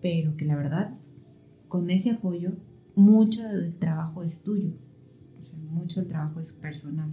pero 0.00 0.36
que 0.36 0.44
la 0.44 0.54
verdad, 0.54 0.96
con 1.66 1.90
ese 1.90 2.10
apoyo 2.10 2.52
mucho 2.94 3.42
del 3.42 3.74
trabajo 3.74 4.22
es 4.22 4.42
tuyo, 4.42 4.70
o 5.40 5.44
sea, 5.44 5.58
mucho 5.58 6.00
del 6.00 6.08
trabajo 6.08 6.38
es 6.38 6.52
personal. 6.52 7.10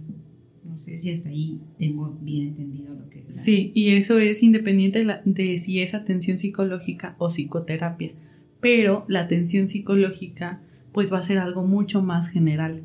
No 0.64 0.78
sé 0.78 0.98
si 0.98 1.10
hasta 1.10 1.30
ahí 1.30 1.60
tengo 1.78 2.16
bien 2.20 2.48
entendido 2.48 2.94
lo 2.94 3.08
que 3.08 3.24
es. 3.26 3.34
Sí, 3.34 3.72
y 3.74 3.90
eso 3.90 4.18
es 4.18 4.42
independiente 4.42 5.04
de, 5.24 5.56
si 5.56 5.80
es 5.80 5.94
atención 5.94 6.38
psicológica 6.38 7.16
o 7.18 7.28
psicoterapia, 7.28 8.12
pero 8.60 9.04
la 9.08 9.20
atención 9.20 9.68
psicológica 9.68 10.60
pues 10.92 11.12
va 11.12 11.18
a 11.18 11.22
ser 11.22 11.38
algo 11.38 11.64
mucho 11.64 12.02
más 12.02 12.28
general. 12.28 12.82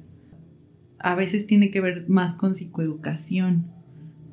A 0.99 1.15
veces 1.15 1.47
tiene 1.47 1.71
que 1.71 1.81
ver 1.81 2.05
más 2.07 2.35
con 2.35 2.55
psicoeducación, 2.55 3.65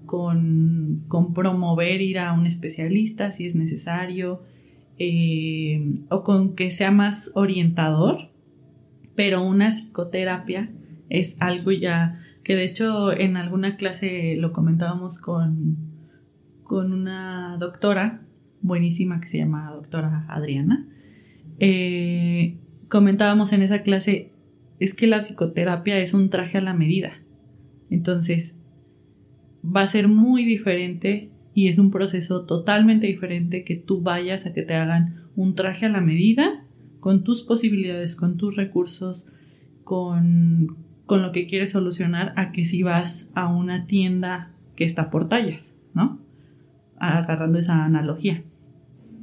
con, 0.07 1.05
con 1.09 1.35
promover 1.35 2.01
ir 2.01 2.19
a 2.19 2.33
un 2.33 2.47
especialista 2.47 3.33
si 3.33 3.47
es 3.47 3.55
necesario, 3.55 4.43
eh, 4.99 6.01
o 6.11 6.25
con 6.25 6.55
que 6.55 6.71
sea 6.71 6.91
más 6.91 7.31
orientador 7.35 8.31
pero 9.21 9.43
una 9.43 9.71
psicoterapia 9.71 10.71
es 11.11 11.37
algo 11.41 11.73
ya 11.73 12.19
que 12.43 12.57
de 12.57 12.65
hecho 12.65 13.13
en 13.13 13.37
alguna 13.37 13.77
clase 13.77 14.35
lo 14.39 14.55
comentábamos 14.55 15.19
con, 15.19 15.77
con 16.63 16.95
una 16.95 17.59
doctora 17.59 18.23
buenísima 18.63 19.21
que 19.21 19.29
se 19.29 19.37
llama 19.37 19.73
doctora 19.75 20.25
Adriana. 20.27 20.87
Eh, 21.61 22.57
comentábamos 22.89 23.53
en 23.53 23.63
esa 23.63 23.83
clase, 23.83 24.33
es 24.81 24.95
que 24.95 25.07
la 25.07 25.19
psicoterapia 25.19 25.99
es 25.99 26.15
un 26.15 26.31
traje 26.31 26.59
a 26.59 26.63
la 26.63 26.75
medida. 26.75 27.13
Entonces, 27.91 28.59
va 29.65 29.83
a 29.83 29.87
ser 29.87 30.09
muy 30.09 30.45
diferente 30.45 31.31
y 31.55 31.69
es 31.69 31.79
un 31.79 31.91
proceso 31.91 32.47
totalmente 32.47 33.07
diferente 33.07 33.65
que 33.65 33.77
tú 33.77 34.01
vayas 34.01 34.47
a 34.47 34.53
que 34.53 34.63
te 34.63 34.75
hagan 34.75 35.27
un 35.37 35.55
traje 35.55 35.87
a 35.87 35.91
la 35.91 36.01
medida 36.01 36.65
con 37.01 37.25
tus 37.25 37.43
posibilidades, 37.43 38.17
con 38.17 38.37
tus 38.37 38.57
recursos, 38.57 39.29
con, 39.85 40.77
lo 41.09 41.33
que 41.33 41.47
quieres 41.47 41.73
solucionar, 41.73 42.33
a 42.37 42.53
que 42.53 42.65
si 42.65 42.83
vas 42.83 43.29
a 43.35 43.49
una 43.49 43.87
tienda 43.87 44.53
que 44.77 44.85
está 44.85 45.11
por 45.11 45.29
tallas, 45.29 45.77
¿no? 45.93 46.21
Agarrando 46.97 47.59
esa 47.59 47.85
analogía. 47.85 48.45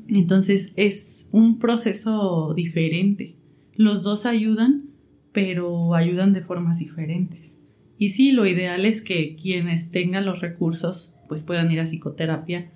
Entonces 0.09 0.73
es 0.75 1.16
un 1.31 1.59
proceso 1.59 2.53
diferente. 2.55 3.35
Los 3.75 4.03
dos 4.03 4.25
ayudan, 4.25 4.85
pero 5.31 5.95
ayudan 5.95 6.33
de 6.33 6.41
formas 6.41 6.79
diferentes. 6.79 7.57
Y 7.97 8.09
sí, 8.09 8.31
lo 8.31 8.45
ideal 8.45 8.85
es 8.85 9.01
que 9.01 9.35
quienes 9.35 9.91
tengan 9.91 10.25
los 10.25 10.41
recursos 10.41 11.13
pues 11.27 11.43
puedan 11.43 11.71
ir 11.71 11.79
a 11.79 11.85
psicoterapia 11.85 12.69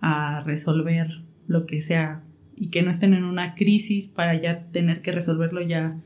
a 0.00 0.42
resolver 0.44 1.22
lo 1.46 1.66
que 1.66 1.80
sea 1.80 2.22
y 2.56 2.68
que 2.68 2.82
no 2.82 2.90
estén 2.90 3.14
en 3.14 3.24
una 3.24 3.54
crisis 3.54 4.06
para 4.06 4.40
ya 4.40 4.66
tener 4.66 5.02
que 5.02 5.12
resolverlo 5.12 5.62
ya. 5.62 5.96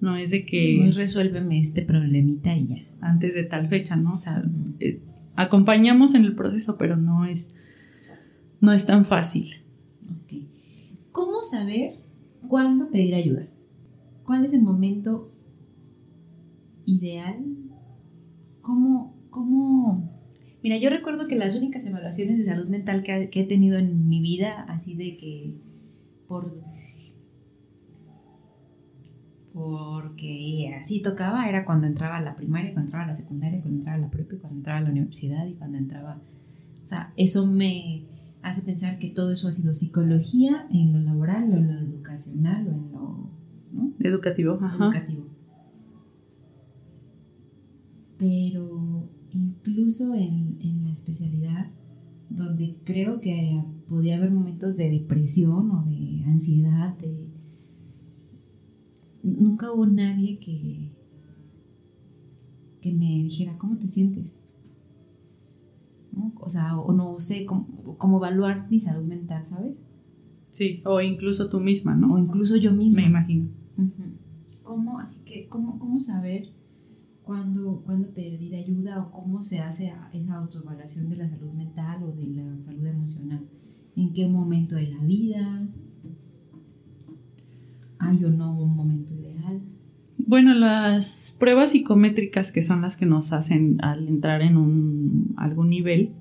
No 0.00 0.16
es 0.16 0.30
de 0.30 0.46
que... 0.46 0.78
No 0.78 0.90
resuélveme 0.92 1.60
este 1.60 1.82
problemita 1.82 2.56
y 2.56 2.66
ya. 2.66 2.76
Antes 3.00 3.34
de 3.34 3.42
tal 3.42 3.68
fecha, 3.68 3.96
¿no? 3.96 4.14
O 4.14 4.18
sea, 4.18 4.42
eh, 4.78 5.00
acompañamos 5.36 6.14
en 6.14 6.24
el 6.24 6.34
proceso, 6.34 6.78
pero 6.78 6.96
no 6.96 7.26
es, 7.26 7.54
no 8.60 8.72
es 8.72 8.86
tan 8.86 9.04
fácil. 9.04 9.56
Okay. 10.24 10.46
¿Cómo 11.12 11.42
saber 11.42 11.98
cuándo 12.48 12.90
pedir 12.90 13.14
ayuda? 13.14 13.46
¿Cuál 14.24 14.44
es 14.44 14.52
el 14.52 14.62
momento 14.62 15.30
ideal? 16.84 17.44
¿Cómo, 18.62 19.14
cómo 19.30 20.10
Mira, 20.62 20.76
yo 20.76 20.90
recuerdo 20.90 21.26
que 21.26 21.36
las 21.36 21.56
únicas 21.56 21.84
evaluaciones 21.84 22.36
de 22.36 22.44
salud 22.44 22.68
mental 22.68 23.02
que, 23.02 23.30
he 23.32 23.44
tenido 23.44 23.78
en 23.78 24.08
mi 24.08 24.20
vida, 24.20 24.64
así 24.68 24.94
de 24.94 25.16
que 25.16 25.54
por 26.28 26.52
porque 29.52 30.72
así 30.80 31.02
tocaba, 31.02 31.48
era 31.48 31.64
cuando 31.64 31.86
entraba 31.86 32.18
a 32.18 32.20
la 32.20 32.36
primaria, 32.36 32.72
cuando 32.72 32.88
entraba 32.88 33.04
a 33.04 33.08
la 33.08 33.14
secundaria, 33.14 33.60
cuando 33.60 33.78
entraba 33.78 33.98
a 33.98 34.00
la 34.00 34.10
prepa, 34.10 34.36
cuando 34.40 34.58
entraba 34.58 34.78
a 34.78 34.82
la 34.82 34.90
universidad 34.90 35.46
y 35.46 35.54
cuando 35.54 35.78
entraba... 35.78 36.20
O 36.80 36.84
sea, 36.84 37.12
eso 37.16 37.46
me 37.46 38.04
hace 38.42 38.62
pensar 38.62 38.98
que 38.98 39.08
todo 39.08 39.32
eso 39.32 39.48
ha 39.48 39.52
sido 39.52 39.74
psicología 39.74 40.66
en 40.70 40.92
lo 40.92 41.00
laboral 41.00 41.52
o 41.52 41.56
en 41.56 41.68
lo 41.68 41.78
educacional 41.78 42.66
o 42.68 42.70
en 42.70 42.92
lo 42.92 43.30
¿no? 43.72 43.92
Educativo, 44.00 44.58
ajá. 44.60 44.84
Educativo. 44.86 45.26
Pero 48.18 49.08
incluso 49.32 50.14
en, 50.14 50.58
en 50.60 50.84
la 50.84 50.92
especialidad, 50.92 51.70
donde 52.28 52.76
creo 52.84 53.20
que 53.20 53.62
podía 53.88 54.16
haber 54.16 54.30
momentos 54.30 54.76
de 54.76 54.90
depresión 54.90 55.70
o 55.70 55.84
de 55.84 56.24
ansiedad, 56.26 56.96
de... 56.98 57.28
nunca 59.22 59.72
hubo 59.72 59.86
nadie 59.86 60.38
que, 60.38 60.92
que 62.80 62.92
me 62.92 63.22
dijera, 63.22 63.56
¿cómo 63.58 63.76
te 63.78 63.88
sientes? 63.88 64.39
¿No? 66.12 66.32
O 66.40 66.48
sea, 66.48 66.78
o 66.78 66.92
no 66.92 67.20
sé 67.20 67.46
cómo, 67.46 67.96
cómo, 67.98 68.18
evaluar 68.18 68.66
mi 68.70 68.80
salud 68.80 69.04
mental, 69.04 69.46
¿sabes? 69.48 69.76
Sí, 70.50 70.82
o 70.84 71.00
incluso 71.00 71.48
tú 71.48 71.60
misma, 71.60 71.94
¿no? 71.94 72.14
O 72.14 72.18
incluso 72.18 72.56
yo 72.56 72.72
misma. 72.72 73.02
Me 73.02 73.06
imagino. 73.08 73.48
¿Cómo, 74.62 74.98
así 74.98 75.22
que, 75.24 75.48
cómo, 75.48 75.78
cómo 75.78 76.00
saber 76.00 76.52
cuándo, 77.22 77.82
cuándo 77.84 78.12
pedir 78.12 78.54
ayuda 78.54 79.00
o 79.00 79.12
cómo 79.12 79.44
se 79.44 79.60
hace 79.60 79.92
esa 80.12 80.34
autoevaluación 80.34 81.08
de 81.08 81.16
la 81.16 81.28
salud 81.28 81.52
mental 81.52 82.02
o 82.02 82.12
de 82.12 82.26
la 82.26 82.58
salud 82.64 82.86
emocional? 82.86 83.46
¿En 83.96 84.12
qué 84.12 84.28
momento 84.28 84.76
de 84.76 84.88
la 84.88 85.02
vida? 85.04 85.68
¿Hay 87.98 88.24
o 88.24 88.30
no 88.30 88.60
un 88.60 88.74
momento 88.74 89.12
ideal? 89.14 89.19
Bueno, 90.30 90.54
las 90.54 91.34
pruebas 91.40 91.72
psicométricas 91.72 92.52
que 92.52 92.62
son 92.62 92.82
las 92.82 92.96
que 92.96 93.04
nos 93.04 93.32
hacen 93.32 93.78
al 93.82 94.06
entrar 94.06 94.42
en 94.42 94.56
un, 94.56 95.34
algún 95.36 95.70
nivel, 95.70 96.12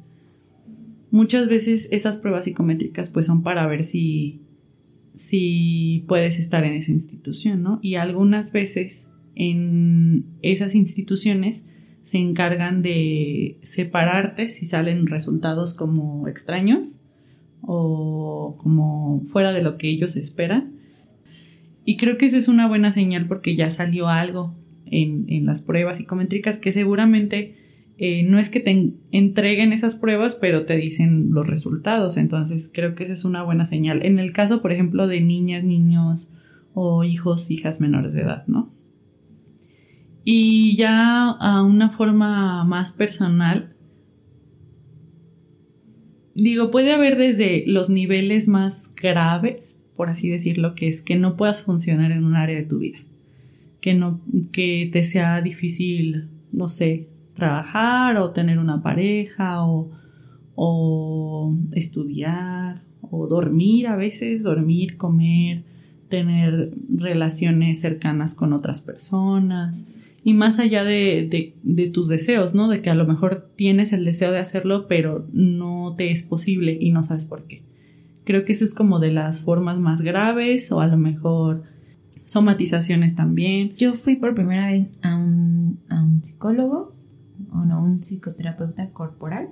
muchas 1.12 1.48
veces 1.48 1.88
esas 1.92 2.18
pruebas 2.18 2.46
psicométricas 2.46 3.10
pues 3.10 3.28
son 3.28 3.44
para 3.44 3.68
ver 3.68 3.84
si, 3.84 4.42
si 5.14 6.06
puedes 6.08 6.40
estar 6.40 6.64
en 6.64 6.74
esa 6.74 6.92
institución, 6.92 7.62
¿no? 7.62 7.78
Y 7.84 7.98
algunas 7.98 8.52
veces 8.52 9.12
en 9.36 10.26
esas 10.42 10.74
instituciones 10.74 11.68
se 12.02 12.18
encargan 12.18 12.82
de 12.82 13.60
separarte 13.62 14.50
si 14.50 14.66
salen 14.66 15.06
resultados 15.06 15.76
como 15.76 16.28
extraños 16.28 17.00
o 17.62 18.58
como 18.58 19.24
fuera 19.28 19.52
de 19.52 19.62
lo 19.62 19.78
que 19.78 19.88
ellos 19.88 20.16
esperan 20.16 20.79
y 21.90 21.98
creo 21.98 22.20
que 22.20 22.28
esa 22.28 22.38
es 22.38 22.48
una 22.48 22.68
buena 22.68 22.92
señal 22.92 23.26
porque 23.28 23.56
ya 23.56 23.72
salió 23.72 24.10
algo 24.10 24.56
en, 24.86 25.44
las 25.48 25.64
pruebas 25.64 25.98
psicométricas 25.98 26.60
que 26.60 26.72
seguramente 26.72 27.56
eh, 27.98 28.22
no 28.22 28.38
es 28.38 28.50
que 28.50 28.60
te 28.60 28.94
entreguen 29.12 29.74
esas 29.74 29.96
pruebas, 29.96 30.36
pero 30.36 30.68
te 30.68 30.78
dicen 30.78 31.32
los 31.32 31.48
resultados. 31.48 32.16
Entonces 32.18 32.70
creo 32.72 32.94
que 32.94 33.06
esa 33.06 33.14
es 33.14 33.26
una 33.26 33.42
buena 33.42 33.66
señal. 33.66 34.06
En 34.06 34.20
el 34.20 34.34
caso, 34.34 34.62
por 34.62 34.72
ejemplo, 34.72 35.08
de 35.08 35.20
niñas, 35.22 35.64
niños 35.64 36.30
o 36.76 37.04
hijos, 37.04 37.50
hijas 37.50 37.82
menores 37.82 38.14
de 38.14 38.22
edad, 38.22 38.46
¿no? 38.46 38.72
Y 40.24 40.78
ya 40.78 41.32
a 41.32 41.64
una 41.64 41.90
forma 41.90 42.66
más 42.66 42.92
personal, 42.92 43.76
digo, 46.36 46.70
puede 46.70 46.94
haber 46.94 47.18
desde 47.18 47.64
los 47.66 47.90
niveles 47.90 48.48
más 48.48 48.94
graves, 48.94 49.79
por 50.00 50.10
así 50.10 50.30
decirlo, 50.30 50.76
que 50.76 50.88
es 50.88 51.02
que 51.02 51.18
no 51.18 51.36
puedas 51.36 51.62
funcionar 51.62 52.14
en 52.14 52.24
un 52.24 52.38
área 52.38 52.56
de 52.56 52.64
tu 52.64 52.78
vida. 52.80 53.00
Que 53.82 53.96
no, 53.96 54.22
que 54.54 54.90
te 54.94 55.04
sea 55.04 55.42
difícil, 55.42 56.30
no 56.54 56.70
sé, 56.70 57.10
trabajar 57.34 58.16
o 58.16 58.32
tener 58.32 58.60
una 58.60 58.82
pareja 58.82 59.66
o, 59.66 59.92
o 60.56 61.54
estudiar 61.74 62.82
o 63.02 63.28
dormir 63.28 63.88
a 63.88 63.98
veces, 63.98 64.42
dormir, 64.42 64.96
comer, 64.96 65.64
tener 66.08 66.72
relaciones 66.96 67.82
cercanas 67.82 68.36
con 68.36 68.54
otras 68.54 68.80
personas 68.80 69.86
y 70.24 70.34
más 70.34 70.60
allá 70.60 70.86
de, 70.86 71.28
de, 71.30 71.56
de, 71.64 71.88
tus 71.90 72.08
deseos, 72.08 72.56
¿no? 72.56 72.70
De 72.70 72.82
que 72.82 72.90
a 72.90 72.96
lo 72.96 73.06
mejor 73.06 73.50
tienes 73.58 73.92
el 73.92 74.06
deseo 74.06 74.32
de 74.32 74.40
hacerlo, 74.40 74.88
pero 74.88 75.28
no 75.34 75.94
te 75.98 76.12
es 76.12 76.24
posible 76.24 76.78
y 76.80 76.92
no 76.92 77.04
sabes 77.04 77.26
por 77.26 77.44
qué. 77.48 77.64
Creo 78.30 78.46
que 78.46 78.52
eso 78.52 78.64
es 78.64 78.76
como 78.76 79.00
de 79.00 79.12
las 79.12 79.42
formas 79.42 79.80
más 79.80 80.02
graves 80.02 80.72
o 80.72 80.82
a 80.82 80.86
lo 80.86 80.98
mejor 80.98 81.64
somatizaciones 82.26 83.16
también. 83.16 83.74
Yo 83.76 83.96
fui 83.96 84.18
por 84.18 84.36
primera 84.36 84.68
vez 84.68 84.88
a 85.02 85.18
un, 85.18 85.80
a 85.90 86.04
un 86.04 86.24
psicólogo 86.24 86.94
o 87.52 87.66
no, 87.66 87.82
un 87.82 88.04
psicoterapeuta 88.04 88.92
corporal 88.92 89.50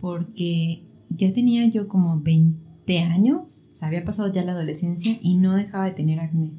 porque 0.00 0.82
ya 1.10 1.32
tenía 1.32 1.64
yo 1.68 1.86
como 1.86 2.20
20 2.20 2.98
años, 2.98 3.68
o 3.70 3.76
sea, 3.76 3.86
había 3.86 4.04
pasado 4.04 4.32
ya 4.32 4.42
la 4.42 4.50
adolescencia 4.50 5.20
y 5.22 5.36
no 5.36 5.54
dejaba 5.54 5.84
de 5.84 5.92
tener 5.92 6.18
acné 6.18 6.54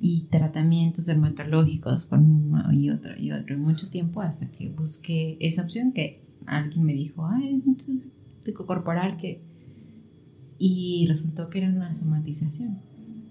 y 0.00 0.28
tratamientos 0.30 1.04
dermatológicos 1.04 2.06
por 2.06 2.20
uno 2.20 2.72
y 2.72 2.88
otro 2.88 3.12
y 3.18 3.32
otro 3.32 3.58
mucho 3.58 3.90
tiempo 3.90 4.22
hasta 4.22 4.50
que 4.50 4.70
busqué 4.70 5.36
esa 5.40 5.60
opción 5.60 5.92
que 5.92 6.22
alguien 6.46 6.86
me 6.86 6.94
dijo, 6.94 7.26
ay, 7.26 7.62
entonces 7.66 8.12
corporal 8.54 9.16
que 9.16 9.42
y 10.58 11.06
resultó 11.08 11.48
que 11.48 11.58
era 11.58 11.68
una 11.68 11.94
somatización. 11.94 12.78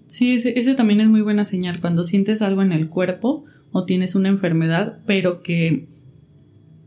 Sí, 0.06 0.32
ese, 0.32 0.74
también 0.74 1.00
es 1.00 1.08
muy 1.08 1.20
buena 1.20 1.44
señal 1.44 1.80
cuando 1.80 2.02
sientes 2.02 2.40
algo 2.40 2.62
en 2.62 2.72
el 2.72 2.88
cuerpo 2.88 3.44
o 3.72 3.84
tienes 3.84 4.14
una 4.14 4.30
enfermedad, 4.30 5.00
pero 5.06 5.42
que 5.42 5.86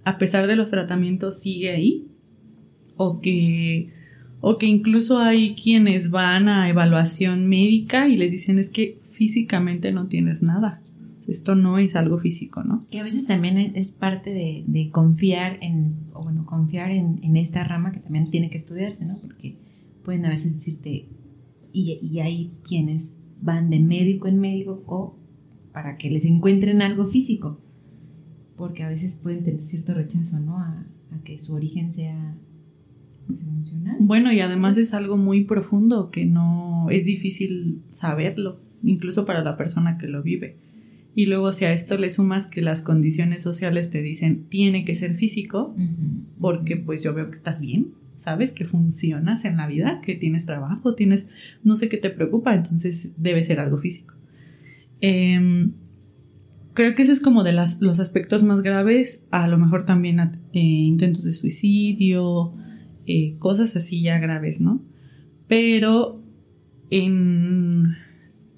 a 0.03 0.17
pesar 0.17 0.47
de 0.47 0.55
los 0.55 0.71
tratamientos 0.71 1.39
sigue 1.39 1.69
ahí 1.69 2.07
o 2.97 3.21
que 3.21 3.89
o 4.43 4.57
que 4.57 4.65
incluso 4.65 5.19
hay 5.19 5.53
quienes 5.53 6.09
van 6.09 6.49
a 6.49 6.67
evaluación 6.67 7.47
médica 7.47 8.07
y 8.07 8.17
les 8.17 8.31
dicen 8.31 8.57
es 8.57 8.71
que 8.71 8.97
físicamente 9.11 9.91
no 9.91 10.07
tienes 10.07 10.41
nada. 10.41 10.81
Esto 11.27 11.53
no 11.53 11.77
es 11.77 11.95
algo 11.95 12.17
físico, 12.17 12.63
¿no? 12.63 12.87
Que 12.89 12.99
a 12.99 13.03
veces 13.03 13.27
también 13.27 13.59
es 13.59 13.91
parte 13.91 14.31
de, 14.31 14.89
confiar 14.89 15.59
en, 15.61 15.93
o 16.13 16.23
bueno, 16.23 16.47
confiar 16.47 16.89
en, 16.89 17.19
en, 17.23 17.37
esta 17.37 17.63
rama 17.63 17.91
que 17.91 17.99
también 17.99 18.31
tiene 18.31 18.49
que 18.49 18.57
estudiarse, 18.57 19.05
¿no? 19.05 19.17
Porque 19.17 19.55
pueden 20.03 20.25
a 20.25 20.29
veces 20.29 20.55
decirte, 20.55 21.07
y, 21.73 21.99
y 22.01 22.19
hay 22.19 22.53
quienes 22.63 23.15
van 23.41 23.69
de 23.69 23.79
médico 23.79 24.27
en 24.27 24.39
médico 24.39 25.17
para 25.73 25.97
que 25.97 26.09
les 26.09 26.25
encuentren 26.25 26.81
algo 26.81 27.07
físico, 27.07 27.59
porque 28.55 28.83
a 28.83 28.89
veces 28.89 29.15
pueden 29.15 29.43
tener 29.43 29.63
cierto 29.63 29.93
rechazo, 29.93 30.39
¿no? 30.39 30.57
A, 30.57 30.85
que 31.25 31.37
su 31.37 31.53
origen 31.53 31.91
sea 31.91 32.35
pues, 33.27 33.41
emocional. 33.41 33.97
Bueno, 33.99 34.31
y 34.31 34.39
además 34.39 34.77
es 34.77 34.93
algo 34.93 35.17
muy 35.17 35.43
profundo 35.43 36.09
que 36.09 36.25
no 36.25 36.87
es 36.89 37.05
difícil 37.05 37.83
saberlo, 37.91 38.59
incluso 38.81 39.25
para 39.25 39.43
la 39.43 39.57
persona 39.57 39.97
que 39.97 40.07
lo 40.07 40.23
vive. 40.23 40.57
Y 41.13 41.25
luego 41.25 41.51
si 41.51 41.65
a 41.65 41.73
esto 41.73 41.97
le 41.97 42.09
sumas 42.09 42.47
que 42.47 42.61
las 42.61 42.81
condiciones 42.81 43.41
sociales 43.41 43.89
te 43.89 44.01
dicen 44.01 44.45
tiene 44.47 44.85
que 44.85 44.95
ser 44.95 45.15
físico, 45.15 45.75
porque 46.39 46.77
pues 46.77 47.03
yo 47.03 47.13
veo 47.13 47.29
que 47.29 47.35
estás 47.35 47.59
bien, 47.59 47.93
sabes 48.21 48.53
que 48.53 48.65
funcionas 48.65 49.45
en 49.45 49.57
la 49.57 49.65
vida, 49.65 49.99
que 50.01 50.13
tienes 50.13 50.45
trabajo, 50.45 50.93
tienes, 50.93 51.27
no 51.63 51.75
sé 51.75 51.89
qué 51.89 51.97
te 51.97 52.11
preocupa, 52.11 52.53
entonces 52.53 53.13
debe 53.17 53.41
ser 53.41 53.59
algo 53.59 53.77
físico. 53.77 54.13
Em, 55.01 55.71
creo 56.75 56.93
que 56.93 57.01
ese 57.01 57.13
es 57.13 57.19
como 57.19 57.43
de 57.43 57.53
los 57.53 57.99
aspectos 57.99 58.43
más 58.43 58.61
graves, 58.61 59.23
a 59.31 59.47
lo 59.47 59.57
mejor 59.57 59.85
también 59.85 60.19
eh, 60.19 60.59
intentos 60.59 61.23
de 61.23 61.33
suicidio, 61.33 62.53
eh, 63.07 63.35
cosas 63.39 63.75
así 63.75 64.03
ya 64.03 64.19
graves, 64.19 64.61
¿no? 64.61 64.83
Pero 65.47 66.23
en, 66.91 67.95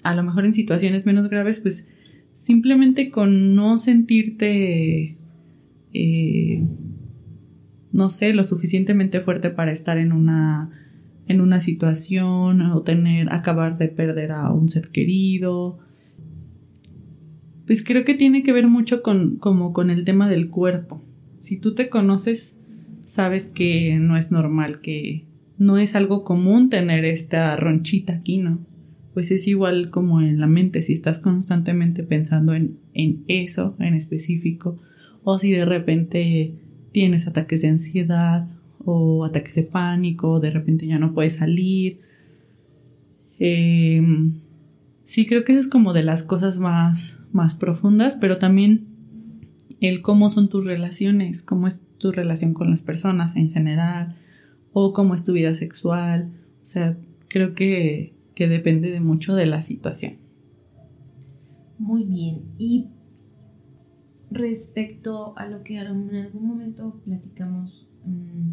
a 0.02 0.14
lo 0.14 0.22
mejor 0.24 0.44
en 0.44 0.52
situaciones 0.52 1.06
menos 1.06 1.30
graves, 1.30 1.58
pues 1.58 1.88
simplemente 2.34 3.10
con 3.10 3.54
no 3.54 3.78
sentirte... 3.78 5.16
Eh, 5.94 6.62
no 7.94 8.10
sé, 8.10 8.34
lo 8.34 8.42
suficientemente 8.42 9.20
fuerte 9.20 9.50
para 9.50 9.70
estar 9.70 9.98
en 9.98 10.12
una, 10.12 10.68
en 11.28 11.40
una 11.40 11.60
situación 11.60 12.60
o 12.60 12.82
tener, 12.82 13.32
acabar 13.32 13.78
de 13.78 13.86
perder 13.86 14.32
a 14.32 14.50
un 14.50 14.68
ser 14.68 14.88
querido. 14.88 15.78
Pues 17.68 17.84
creo 17.84 18.04
que 18.04 18.14
tiene 18.14 18.42
que 18.42 18.52
ver 18.52 18.66
mucho 18.66 19.00
con, 19.00 19.36
como 19.36 19.72
con 19.72 19.90
el 19.90 20.04
tema 20.04 20.28
del 20.28 20.48
cuerpo. 20.48 21.04
Si 21.38 21.56
tú 21.56 21.76
te 21.76 21.88
conoces, 21.88 22.58
sabes 23.04 23.48
que 23.48 23.96
no 24.00 24.16
es 24.16 24.32
normal, 24.32 24.80
que 24.80 25.24
no 25.56 25.78
es 25.78 25.94
algo 25.94 26.24
común 26.24 26.70
tener 26.70 27.04
esta 27.04 27.54
ronchita 27.54 28.14
aquí, 28.14 28.38
¿no? 28.38 28.58
Pues 29.14 29.30
es 29.30 29.46
igual 29.46 29.90
como 29.90 30.20
en 30.20 30.40
la 30.40 30.48
mente, 30.48 30.82
si 30.82 30.94
estás 30.94 31.20
constantemente 31.20 32.02
pensando 32.02 32.54
en, 32.54 32.76
en 32.92 33.22
eso 33.28 33.76
en 33.78 33.94
específico, 33.94 34.80
o 35.22 35.38
si 35.38 35.52
de 35.52 35.64
repente 35.64 36.63
tienes 36.94 37.26
ataques 37.26 37.60
de 37.62 37.68
ansiedad 37.68 38.46
o 38.84 39.24
ataques 39.24 39.56
de 39.56 39.64
pánico, 39.64 40.38
de 40.38 40.52
repente 40.52 40.86
ya 40.86 40.96
no 40.96 41.12
puedes 41.12 41.34
salir. 41.34 42.00
Em, 43.40 44.40
sí, 45.02 45.26
creo 45.26 45.44
que 45.44 45.52
eso 45.52 45.60
es 45.60 45.66
como 45.66 45.92
de 45.92 46.04
las 46.04 46.22
cosas 46.22 46.58
más, 46.58 47.18
más 47.32 47.56
profundas, 47.56 48.16
pero 48.20 48.38
también 48.38 48.86
el 49.80 50.02
cómo 50.02 50.30
son 50.30 50.48
tus 50.48 50.66
relaciones, 50.66 51.42
cómo 51.42 51.66
es 51.66 51.80
tu 51.98 52.12
relación 52.12 52.54
con 52.54 52.70
las 52.70 52.82
personas 52.82 53.34
en 53.34 53.50
general, 53.50 54.16
o 54.72 54.92
cómo 54.92 55.16
es 55.16 55.24
tu 55.24 55.32
vida 55.32 55.52
sexual. 55.56 56.30
O 56.62 56.66
sea, 56.66 56.96
creo 57.26 57.54
que, 57.54 58.14
que 58.36 58.46
depende 58.46 58.92
de 58.92 59.00
mucho 59.00 59.34
de 59.34 59.46
la 59.46 59.62
situación. 59.62 60.18
Muy 61.76 62.04
bien. 62.04 62.42
Y 62.56 62.86
respecto 64.34 65.36
a 65.38 65.46
lo 65.46 65.62
que 65.62 65.78
en 65.78 66.16
algún 66.16 66.46
momento 66.46 67.00
platicamos, 67.04 67.88
mm, 68.04 68.50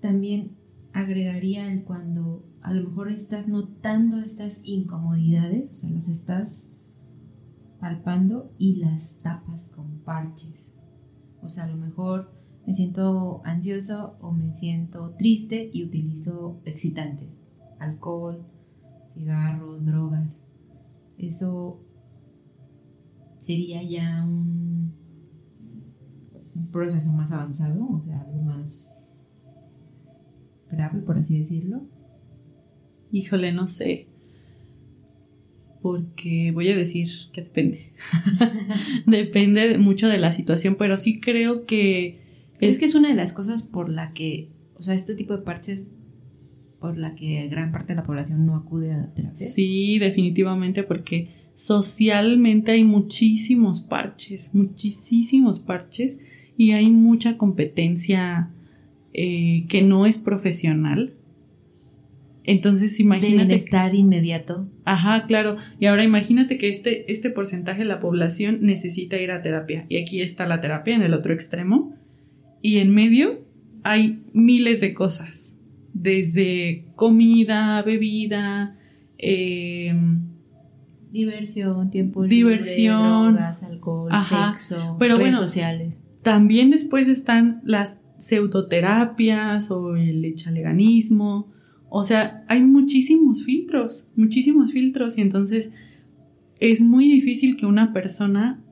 también 0.00 0.56
agregaría 0.92 1.72
el 1.72 1.84
cuando 1.84 2.44
a 2.60 2.72
lo 2.72 2.88
mejor 2.88 3.10
estás 3.10 3.48
notando 3.48 4.18
estas 4.18 4.60
incomodidades, 4.64 5.70
o 5.70 5.74
sea, 5.74 5.90
las 5.90 6.08
estás 6.08 6.70
palpando 7.80 8.52
y 8.58 8.76
las 8.76 9.16
tapas 9.22 9.70
con 9.70 10.00
parches. 10.00 10.66
O 11.42 11.48
sea, 11.48 11.64
a 11.64 11.68
lo 11.68 11.76
mejor 11.76 12.32
me 12.66 12.74
siento 12.74 13.40
ansioso 13.44 14.16
o 14.20 14.32
me 14.32 14.52
siento 14.52 15.14
triste 15.16 15.70
y 15.72 15.84
utilizo 15.84 16.60
excitantes, 16.64 17.36
alcohol, 17.78 18.44
cigarros, 19.14 19.84
drogas. 19.84 20.42
Eso 21.16 21.80
sería 23.48 23.82
ya 23.82 24.26
un, 24.26 24.92
un 26.54 26.70
proceso 26.70 27.14
más 27.14 27.32
avanzado, 27.32 27.88
o 27.88 27.98
sea, 28.02 28.20
algo 28.20 28.42
más 28.42 29.08
grave, 30.70 31.00
por 31.00 31.16
así 31.16 31.38
decirlo. 31.38 31.80
Híjole, 33.10 33.52
no 33.52 33.66
sé. 33.66 34.06
Porque 35.80 36.50
voy 36.52 36.68
a 36.68 36.76
decir 36.76 37.08
que 37.32 37.40
depende. 37.40 37.94
depende 39.06 39.78
mucho 39.78 40.08
de 40.08 40.18
la 40.18 40.32
situación, 40.32 40.76
pero 40.78 40.98
sí 40.98 41.18
creo 41.18 41.64
que... 41.64 42.20
Es, 42.60 42.78
que 42.78 42.84
es 42.84 42.94
una 42.94 43.08
de 43.08 43.14
las 43.14 43.32
cosas 43.32 43.62
por 43.62 43.88
la 43.88 44.12
que, 44.12 44.50
o 44.74 44.82
sea, 44.82 44.92
este 44.92 45.14
tipo 45.14 45.34
de 45.34 45.42
parches 45.42 45.88
por 46.80 46.98
la 46.98 47.14
que 47.14 47.48
gran 47.48 47.72
parte 47.72 47.94
de 47.94 47.96
la 47.96 48.02
población 48.02 48.44
no 48.44 48.56
acude 48.56 48.92
a 48.92 49.14
terapia. 49.14 49.48
Sí, 49.48 49.98
definitivamente, 49.98 50.82
porque 50.82 51.47
socialmente 51.58 52.70
hay 52.70 52.84
muchísimos 52.84 53.80
parches, 53.80 54.54
muchísimos 54.54 55.58
parches, 55.58 56.18
y 56.56 56.70
hay 56.72 56.90
mucha 56.90 57.36
competencia 57.36 58.50
eh, 59.12 59.64
que 59.68 59.82
no 59.82 60.06
es 60.06 60.18
profesional 60.18 61.18
entonces 62.48 62.98
imagínate. 62.98 63.54
estar 63.54 63.94
inmediato. 63.94 64.70
Ajá, 64.86 65.26
claro. 65.26 65.58
Y 65.78 65.84
ahora 65.84 66.02
imagínate 66.02 66.56
que 66.56 66.70
este, 66.70 67.12
este 67.12 67.28
porcentaje 67.28 67.80
de 67.80 67.84
la 67.84 68.00
población 68.00 68.60
necesita 68.62 69.18
ir 69.18 69.32
a 69.32 69.42
terapia. 69.42 69.84
Y 69.90 69.98
aquí 69.98 70.22
está 70.22 70.46
la 70.46 70.62
terapia 70.62 70.94
en 70.94 71.02
el 71.02 71.12
otro 71.12 71.34
extremo. 71.34 71.94
Y 72.62 72.78
en 72.78 72.94
medio 72.94 73.44
hay 73.82 74.22
miles 74.32 74.80
de 74.80 74.94
cosas. 74.94 75.58
Desde 75.92 76.86
comida, 76.96 77.82
bebida, 77.82 78.78
em, 79.18 80.22
diversión, 81.10 81.90
tiempo 81.90 82.24
diversión, 82.24 83.34
drogas, 83.34 83.62
alcohol, 83.62 84.10
sexo, 84.28 84.96
Pero 84.98 85.16
redes 85.16 85.30
bueno, 85.30 85.38
sociales. 85.38 86.00
También 86.22 86.70
después 86.70 87.08
están 87.08 87.60
las 87.64 87.96
pseudoterapias 88.18 89.70
o 89.70 89.96
el 89.96 90.24
echaleganismo 90.24 91.52
o 91.90 92.04
sea, 92.04 92.44
hay 92.48 92.62
muchísimos 92.62 93.44
filtros, 93.44 94.08
muchísimos 94.14 94.72
filtros 94.72 95.16
y 95.16 95.22
entonces 95.22 95.72
es 96.60 96.80
muy 96.80 97.08
difícil 97.08 97.56
que 97.56 97.66
una 97.66 97.92
persona 97.92 98.62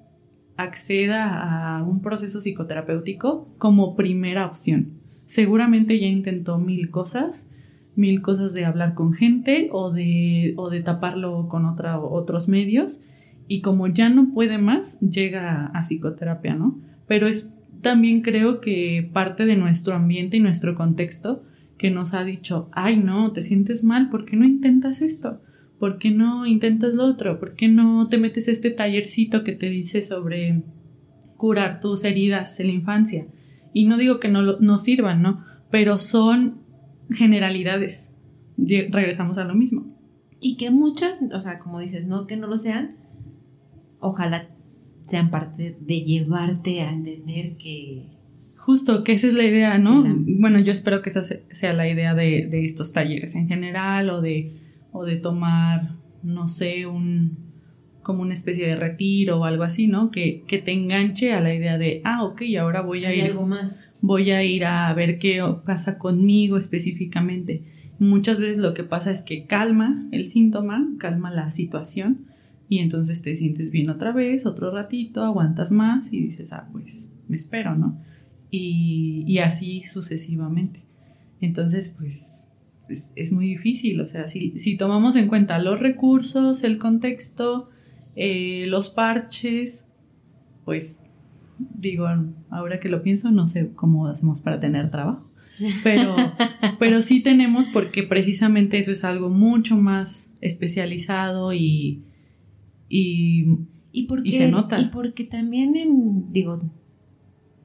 acceda 0.56 1.78
a 1.78 1.82
un 1.82 2.00
proceso 2.00 2.40
psicoterapéutico 2.40 3.48
como 3.58 3.96
primera 3.96 4.46
opción. 4.46 5.00
Seguramente 5.24 5.98
ya 5.98 6.06
intentó 6.06 6.58
mil 6.58 6.90
cosas, 6.90 7.50
mil 7.96 8.22
cosas 8.22 8.52
de 8.52 8.64
hablar 8.64 8.94
con 8.94 9.12
gente 9.12 9.68
o 9.72 9.90
de, 9.90 10.54
o 10.56 10.70
de 10.70 10.82
taparlo 10.82 11.48
con 11.48 11.64
otra, 11.64 11.98
otros 11.98 12.46
medios 12.48 13.00
y 13.48 13.60
como 13.60 13.86
ya 13.88 14.08
no 14.08 14.32
puede 14.32 14.58
más, 14.58 15.00
llega 15.00 15.66
a 15.66 15.82
psicoterapia, 15.82 16.54
¿no? 16.54 16.78
Pero 17.06 17.26
es 17.26 17.48
también 17.80 18.22
creo 18.22 18.60
que 18.60 19.08
parte 19.12 19.46
de 19.46 19.56
nuestro 19.56 19.94
ambiente 19.94 20.36
y 20.36 20.40
nuestro 20.40 20.74
contexto 20.74 21.44
que 21.78 21.90
nos 21.90 22.14
ha 22.14 22.24
dicho, 22.24 22.68
ay 22.72 22.96
no, 22.96 23.32
te 23.32 23.42
sientes 23.42 23.84
mal, 23.84 24.10
¿por 24.10 24.24
qué 24.24 24.36
no 24.36 24.44
intentas 24.44 25.02
esto? 25.02 25.40
¿Por 25.78 25.98
qué 25.98 26.10
no 26.10 26.46
intentas 26.46 26.94
lo 26.94 27.04
otro? 27.04 27.38
¿Por 27.38 27.54
qué 27.54 27.68
no 27.68 28.08
te 28.08 28.18
metes 28.18 28.48
este 28.48 28.70
tallercito 28.70 29.44
que 29.44 29.52
te 29.52 29.68
dice 29.68 30.02
sobre 30.02 30.62
curar 31.36 31.80
tus 31.80 32.04
heridas 32.04 32.58
en 32.60 32.68
la 32.68 32.72
infancia? 32.72 33.26
Y 33.74 33.84
no 33.84 33.98
digo 33.98 34.18
que 34.18 34.28
no, 34.28 34.42
no 34.58 34.78
sirvan, 34.78 35.20
¿no? 35.20 35.44
Pero 35.70 35.98
son 35.98 36.65
generalidades. 37.10 38.10
Regresamos 38.56 39.38
a 39.38 39.44
lo 39.44 39.54
mismo. 39.54 39.86
Y 40.40 40.56
que 40.56 40.70
muchas, 40.70 41.22
o 41.32 41.40
sea, 41.40 41.58
como 41.58 41.80
dices, 41.80 42.06
no 42.06 42.26
que 42.26 42.36
no 42.36 42.46
lo 42.46 42.58
sean, 42.58 42.96
ojalá 44.00 44.48
sean 45.02 45.30
parte 45.30 45.76
de 45.80 46.00
llevarte 46.02 46.82
a 46.82 46.92
entender 46.92 47.56
que 47.56 48.16
Justo, 48.66 49.04
que 49.04 49.12
esa 49.12 49.28
es 49.28 49.34
la 49.34 49.44
idea, 49.44 49.78
¿no? 49.78 50.04
Bueno, 50.04 50.58
yo 50.58 50.72
espero 50.72 51.00
que 51.00 51.10
esa 51.10 51.22
sea 51.22 51.72
la 51.72 51.88
idea 51.88 52.16
de, 52.16 52.48
estos 52.64 52.92
talleres 52.92 53.36
en 53.36 53.46
general 53.46 54.10
o 54.10 54.20
de, 54.20 54.56
o 54.90 55.04
de 55.04 55.14
tomar, 55.14 55.94
no 56.24 56.48
sé, 56.48 56.84
un 56.84 57.46
como 58.02 58.22
una 58.22 58.32
especie 58.32 58.66
de 58.66 58.74
retiro 58.74 59.38
o 59.38 59.44
algo 59.44 59.62
así, 59.62 59.86
¿no? 59.86 60.10
Que, 60.10 60.42
que 60.48 60.58
te 60.58 60.72
enganche 60.72 61.32
a 61.32 61.40
la 61.40 61.54
idea 61.54 61.78
de, 61.78 62.00
ah, 62.04 62.24
ok, 62.24 62.42
ahora 62.58 62.80
voy 62.80 63.04
a 63.04 63.14
ir. 63.14 63.26
algo 63.26 63.46
más. 63.46 63.84
Voy 64.06 64.30
a 64.30 64.44
ir 64.44 64.64
a 64.64 64.92
ver 64.94 65.18
qué 65.18 65.42
pasa 65.64 65.98
conmigo 65.98 66.56
específicamente. 66.58 67.64
Muchas 67.98 68.38
veces 68.38 68.58
lo 68.58 68.74
que 68.74 68.84
pasa 68.84 69.10
es 69.10 69.22
que 69.22 69.46
calma 69.46 70.06
el 70.12 70.28
síntoma, 70.28 70.86
calma 70.98 71.30
la 71.30 71.50
situación 71.50 72.26
y 72.68 72.78
entonces 72.78 73.22
te 73.22 73.34
sientes 73.36 73.70
bien 73.70 73.90
otra 73.90 74.12
vez, 74.12 74.46
otro 74.46 74.70
ratito, 74.70 75.22
aguantas 75.24 75.72
más 75.72 76.12
y 76.12 76.20
dices, 76.20 76.52
ah, 76.52 76.68
pues 76.72 77.10
me 77.28 77.36
espero, 77.36 77.74
¿no? 77.74 77.98
y, 78.50 79.38
así 79.38 79.82
sucesivamente. 79.82 80.82
Entonces, 81.40 81.94
pues 81.96 82.46
es, 82.88 83.32
muy 83.32 83.46
difícil, 83.46 84.00
o 84.00 84.08
sea, 84.08 84.28
si, 84.28 84.58
si, 84.58 84.76
tomamos 84.76 85.16
en 85.16 85.28
cuenta 85.28 85.58
los 85.58 85.80
recursos, 85.80 86.64
el 86.64 86.78
contexto, 86.78 87.68
eh, 88.14 88.66
los 88.68 88.88
parches, 88.88 89.86
pues 90.64 91.00
digo, 91.58 92.06
ahora 92.50 92.80
que 92.80 92.88
lo 92.88 93.02
pienso, 93.02 93.30
no 93.30 93.48
sé 93.48 93.72
cómo 93.74 94.06
hacemos 94.06 94.40
para 94.40 94.60
tener 94.60 94.90
trabajo. 94.90 95.30
Pero, 95.82 96.16
pero 96.78 97.02
sí 97.02 97.22
tenemos 97.22 97.66
porque 97.68 98.02
precisamente 98.02 98.78
eso 98.78 98.92
es 98.92 99.04
algo 99.04 99.30
mucho 99.30 99.76
más 99.76 100.32
especializado 100.40 101.52
y, 101.52 102.04
y, 102.88 103.46
y, 103.92 104.32
se 104.32 104.50
nota. 104.50 104.78
Y 104.80 104.86
porque 104.90 105.24
también 105.24 105.76
en, 105.76 106.32
digo, 106.32 106.60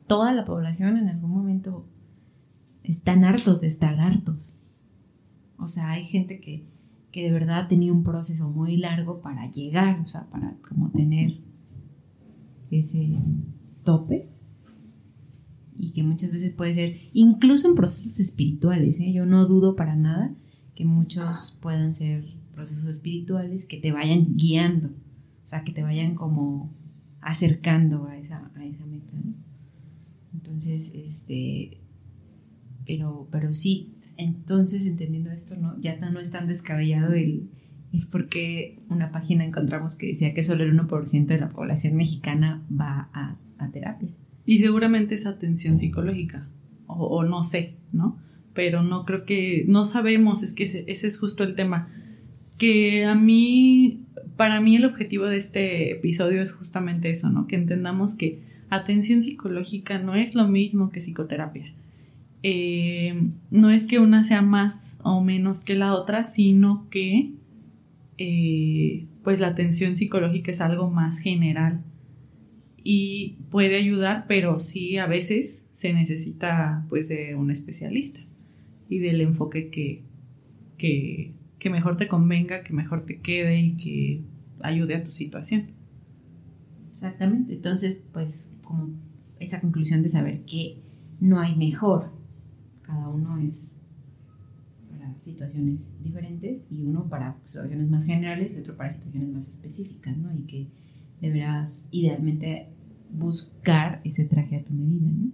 toda 0.08 0.34
la 0.34 0.46
población 0.46 0.98
en 0.98 1.10
algún 1.10 1.32
momento 1.32 1.86
están 2.84 3.26
hartos 3.26 3.62
de 3.62 3.68
estar 3.68 4.00
hartos. 4.00 4.58
O 5.58 5.68
sea, 5.68 5.92
hay 5.92 6.06
gente 6.06 6.40
que, 6.40 6.66
que 7.12 7.24
de 7.24 7.32
verdad 7.32 7.68
tenía 7.68 7.92
un 7.92 8.04
proceso 8.04 8.50
muy 8.50 8.78
largo 8.78 9.22
para 9.22 9.50
llegar, 9.52 10.00
o 10.00 10.08
sea, 10.08 10.26
para 10.30 10.56
como 10.68 10.90
tener 10.92 11.40
ese 12.72 13.20
tope 13.84 14.30
y 15.78 15.92
que 15.92 16.04
muchas 16.04 16.32
veces 16.32 16.54
puede 16.54 16.74
ser, 16.74 16.98
incluso 17.14 17.68
en 17.68 17.76
procesos 17.76 18.20
espirituales, 18.20 19.00
¿eh? 19.00 19.12
yo 19.14 19.26
no 19.26 19.46
dudo 19.46 19.76
para 19.76 19.96
nada 19.96 20.36
que 20.76 20.86
muchos 20.86 21.58
puedan 21.62 21.96
ser 21.96 22.26
procesos 22.54 22.86
espirituales 22.86 23.66
que 23.66 23.78
te 23.78 23.92
vayan 23.92 24.36
guiando, 24.36 24.90
o 24.90 25.48
sea, 25.48 25.64
que 25.64 25.72
te 25.72 25.84
vayan 25.84 26.16
como 26.16 26.72
acercando 27.20 28.06
a 28.06 28.18
esa, 28.18 28.52
a 28.56 28.66
esa 28.66 28.86
meta. 28.86 29.14
¿no? 29.24 29.34
Entonces, 30.34 30.94
este, 30.94 31.80
pero, 32.86 33.28
pero 33.32 33.54
sí, 33.54 33.96
entonces 34.18 34.86
entendiendo 34.86 35.32
esto, 35.32 35.56
¿no? 35.56 35.80
ya 35.80 35.98
no 35.98 36.20
es 36.20 36.30
tan 36.30 36.48
descabellado 36.48 37.14
el, 37.14 37.50
el 37.94 38.08
por 38.08 38.28
qué 38.28 38.80
una 38.90 39.12
página 39.12 39.44
encontramos 39.44 39.96
que 39.96 40.08
decía 40.08 40.34
que 40.34 40.44
solo 40.44 40.64
el 40.64 40.78
1% 40.78 41.26
de 41.26 41.40
la 41.40 41.50
población 41.50 41.96
mexicana 41.96 42.66
va 42.72 43.10
a, 43.14 43.38
terapia. 43.70 44.10
Y 44.46 44.58
seguramente 44.58 45.16
es 45.16 45.26
atención 45.26 45.78
psicológica, 45.78 46.48
o, 46.88 47.24
no 47.24 47.44
sé, 47.44 47.76
¿no? 47.94 48.18
Pero 48.54 48.84
no 48.84 49.06
creo 49.06 49.26
que, 49.26 49.64
no 49.68 49.86
sabemos, 49.86 50.44
es 50.44 50.54
que 50.54 50.64
ese, 50.64 50.86
es 50.88 51.18
justo 51.18 51.44
el 51.44 51.56
tema. 51.56 51.90
Que 52.58 53.06
a 53.06 53.16
mí, 53.16 54.04
para 54.36 54.60
mí 54.60 54.76
el 54.76 54.86
objetivo 54.86 55.26
de 55.26 55.38
este 55.38 55.92
episodio 55.92 56.42
es 56.42 56.54
justamente 56.54 57.10
eso, 57.10 57.30
¿no? 57.30 57.48
Que 57.48 57.56
entendamos 57.56 58.16
que 58.16 58.42
atención 58.70 59.22
psicológica 59.22 60.00
no 60.00 60.16
es 60.16 60.36
lo 60.36 60.48
mismo 60.48 60.90
que 60.90 61.00
psicoterapia. 61.00 61.74
Eh, 62.44 63.30
no 63.52 63.70
es 63.70 63.86
que 63.86 64.00
una 64.00 64.24
sea 64.24 64.42
más 64.42 64.98
o 65.04 65.22
menos 65.22 65.62
que 65.62 65.76
la 65.76 65.94
otra, 65.94 66.24
sino 66.24 66.88
que 66.90 67.32
eh, 68.18 69.06
pues 69.24 69.40
la 69.40 69.48
atención 69.48 69.96
psicológica 69.96 70.52
es 70.52 70.62
algo 70.62 70.90
más 70.90 71.20
general 71.20 71.84
y 72.84 73.38
puede 73.50 73.76
ayudar, 73.76 74.26
pero 74.28 74.60
sí 74.60 74.98
a 74.98 75.06
veces 75.06 75.68
se 75.74 75.94
necesita 75.94 76.86
pues 76.90 77.08
de 77.08 77.36
un 77.36 77.52
especialista 77.52 78.22
y 78.90 79.00
del 79.00 79.22
enfoque 79.22 79.70
que, 79.70 80.04
que, 80.78 81.34
que 81.60 81.70
mejor 81.70 81.98
te 81.98 82.08
convenga, 82.08 82.64
que 82.64 82.74
mejor 82.74 83.06
te 83.06 83.20
quede 83.20 83.60
y 83.60 83.76
que 83.76 84.22
ayude 84.62 84.96
a 84.96 85.04
tu 85.04 85.12
situación. 85.12 85.68
Exactamente. 86.90 87.54
Entonces, 87.54 88.04
pues, 88.12 88.50
como 88.62 88.90
esa 89.40 89.60
conclusión 89.60 90.04
de 90.04 90.10
saber 90.10 90.42
que 90.42 90.78
no 91.20 91.40
hay 91.40 91.56
mejor. 91.56 92.12
Cada 92.82 93.10
uno 93.10 93.40
es 93.40 93.78
para 94.90 95.14
situaciones 95.22 95.92
diferentes 96.04 96.66
y 96.70 96.84
uno 96.84 97.08
para 97.08 97.38
situaciones 97.46 97.90
más 97.90 98.06
generales 98.06 98.54
y 98.54 98.60
otro 98.60 98.76
para 98.76 98.94
situaciones 98.94 99.30
más 99.30 99.48
específicas, 99.48 100.18
¿no? 100.18 100.34
Y 100.36 100.42
que 100.44 100.68
deberás 101.22 101.88
idealmente 101.92 102.68
buscar 103.12 104.02
ese 104.04 104.26
traje 104.26 104.58
a 104.58 104.64
tu 104.64 104.74
medida, 104.74 105.10
¿no? 105.12 105.32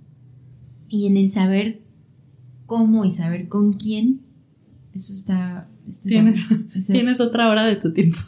Y 0.89 1.07
en 1.07 1.17
el 1.17 1.29
saber 1.29 1.81
cómo 2.65 3.05
y 3.05 3.11
saber 3.11 3.47
con 3.47 3.73
quién, 3.73 4.21
eso 4.93 5.11
está... 5.11 5.67
tienes, 6.03 6.45
tienes 6.87 7.19
otra 7.19 7.49
hora 7.49 7.65
de 7.65 7.75
tu 7.77 7.93
tiempo. 7.93 8.19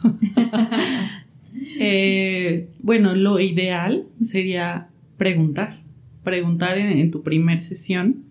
Eh, 1.82 2.68
bueno, 2.80 3.14
lo 3.14 3.40
ideal 3.40 4.06
sería 4.20 4.88
preguntar, 5.16 5.82
preguntar 6.22 6.78
en, 6.78 7.10
tu 7.10 7.22
primer 7.22 7.60
sesión 7.60 8.24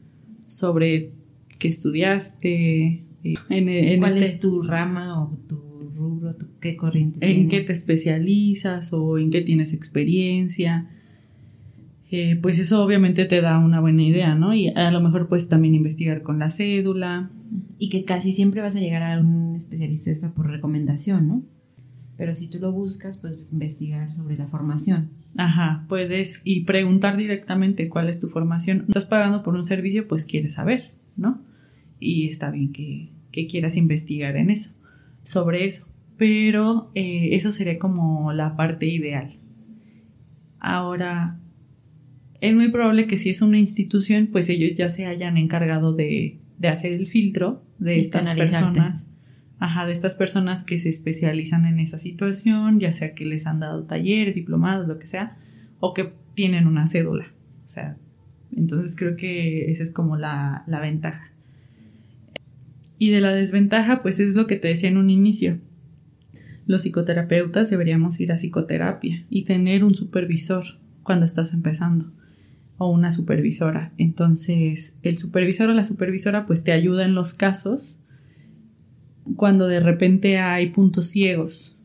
sobre 0.47 1.11
qué 1.57 1.67
estudiaste, 1.67 3.03
eh, 3.23 3.36
en, 3.49 3.99
cuál 3.99 4.13
este 4.13 4.25
es 4.25 4.39
tu 4.39 4.61
rama 4.63 5.21
o 5.21 5.38
tu 5.47 5.68
qué 6.60 6.76
corriente. 6.76 7.30
En 7.30 7.49
qué 7.49 7.62
te 7.62 7.74
especializas 7.74 8.93
o 8.93 9.18
en 9.18 9.32
qué 9.32 9.41
tienes 9.41 9.74
experiencia. 9.74 10.89
Eh, 12.12 12.39
pues 12.41 12.57
eso 12.57 12.84
obviamente 12.84 13.26
te 13.26 13.41
da 13.41 13.60
una 13.60 13.80
buena 13.80 14.01
idea, 14.01 14.36
¿no? 14.36 14.53
Y 14.53 14.70
a 14.70 14.91
lo 14.91 14.99
mejor 14.99 15.28
puedes 15.28 15.47
también 15.47 15.76
investigar 15.76 16.24
con 16.24 16.39
la 16.39 16.49
cédula. 16.49 17.32
Y 17.78 17.89
que 17.89 18.03
casi 18.03 18.34
siempre 18.34 18.62
vas 18.62 18.76
a 18.76 18.80
llegar 18.80 19.03
a 19.03 19.20
un 19.20 19.55
especialista 19.55 20.34
por 20.34 20.47
recomendación, 20.47 21.28
¿no? 21.28 21.43
Pero 22.18 22.36
si 22.36 22.47
tú 22.47 22.60
lo 22.60 22.74
buscas, 22.74 23.18
pues 23.18 23.51
investigar 23.53 24.14
sobre 24.14 24.38
la 24.38 24.47
formación. 24.47 25.10
Ajá, 25.38 25.86
puedes 25.88 26.41
y 26.43 26.66
preguntar 26.66 27.16
directamente 27.16 27.88
cuál 27.88 28.10
es 28.10 28.20
tu 28.20 28.28
formación. 28.28 28.86
Estás 28.88 29.05
pagando 29.05 29.41
por 29.41 29.55
un 29.55 29.64
servicio, 29.64 30.05
pues 30.05 30.26
quieres 30.26 30.55
saber, 30.55 30.91
¿no? 31.16 31.41
Y 31.97 32.28
está 32.28 32.51
bien 32.51 32.74
que, 32.74 33.12
quieras 33.32 33.78
investigar 33.78 34.36
en 34.36 34.49
eso, 34.49 34.72
sobre 35.24 35.64
eso. 35.64 35.88
Pero 36.20 36.91
eh, 36.93 37.30
eso 37.32 37.51
sería 37.51 37.80
como 37.80 38.32
la 38.34 38.55
parte 38.55 38.86
ideal. 38.86 39.39
Ahora, 40.59 41.39
es 42.41 42.53
muy 42.53 42.70
probable 42.70 43.07
que 43.07 43.17
si 43.17 43.32
es 43.32 43.41
una 43.41 43.57
institución, 43.57 44.30
pues 44.32 44.49
ellos 44.49 44.78
ya 44.78 44.89
se 44.89 45.07
hayan 45.07 45.38
encargado 45.38 45.93
de, 45.93 46.38
de 46.59 46.67
hacer 46.67 46.93
el 46.93 47.07
filtro 47.07 47.63
de 47.80 47.97
estas 47.97 48.28
personas 48.36 49.07
ajá, 49.59 49.86
de 49.86 49.91
estas 49.91 50.15
personas 50.15 50.63
que 50.63 50.78
se 50.78 50.89
especializan 50.89 51.65
en 51.65 51.80
esa 51.80 51.97
situación, 51.97 52.80
ya 52.80 52.93
sea 52.93 53.13
que 53.13 53.26
les 53.26 53.45
han 53.45 53.59
dado 53.59 53.84
talleres, 53.84 54.36
diplomados, 54.36 54.88
lo 54.88 54.97
que 54.97 55.05
sea, 55.05 55.38
o 55.80 55.93
que 55.93 56.13
tienen 56.34 56.65
una 56.65 56.88
cédula. 56.88 57.28
O 57.67 57.70
sea, 57.70 57.97
entonces 58.55 58.95
creo 58.95 59.15
que 59.15 59.70
esa 59.70 59.84
es 59.84 59.91
como 59.91 60.17
la, 60.17 60.63
la 60.67 60.80
ventaja. 60.80 61.32
Y 62.97 63.11
de 63.11 63.22
la 63.22 63.34
desventaja, 63.34 64.01
pues 64.01 64.20
es 64.20 64.34
lo 64.34 64.47
que 64.47 64.55
te 64.55 64.70
decía 64.70 64.89
en 64.89 64.97
un 64.97 65.09
inicio. 65.09 65.59
Los 66.70 66.84
psicoterapeutas 66.84 67.72
deberíamos 67.72 68.20
ir 68.20 68.32
a 68.32 68.36
psicoterapia 68.36 69.26
y 69.28 69.45
tener 69.45 69.84
un 69.84 69.95
supervisor 69.95 70.63
cuando 71.01 71.26
estás 71.26 71.51
empezando 71.51 72.11
o 72.78 72.91
una 72.91 73.09
supervisora. 73.09 73.91
Entonces, 73.97 74.95
el 75.01 75.17
supervisor 75.17 75.72
o 75.72 75.74
la 75.74 75.84
supervisora 75.84 76.45
pues 76.45 76.63
te 76.63 76.72
ayuda 76.72 77.05
en 77.05 77.15
los 77.15 77.34
casos 77.34 78.03
cuando 79.36 79.67
de 79.67 79.80
repente 79.80 80.38
hay 80.38 80.70
puntos 80.70 81.07
ciegos. 81.07 81.76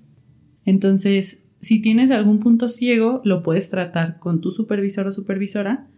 Entonces, 0.66 1.40
si 1.60 1.80
tienes 1.80 2.10
algún 2.10 2.40
punto 2.40 2.68
ciego, 2.68 3.22
lo 3.24 3.42
puedes 3.42 3.70
tratar 3.70 4.18
con 4.18 4.42
tu 4.42 4.52
supervisor 4.52 5.06
o 5.06 5.12
supervisora 5.12 5.88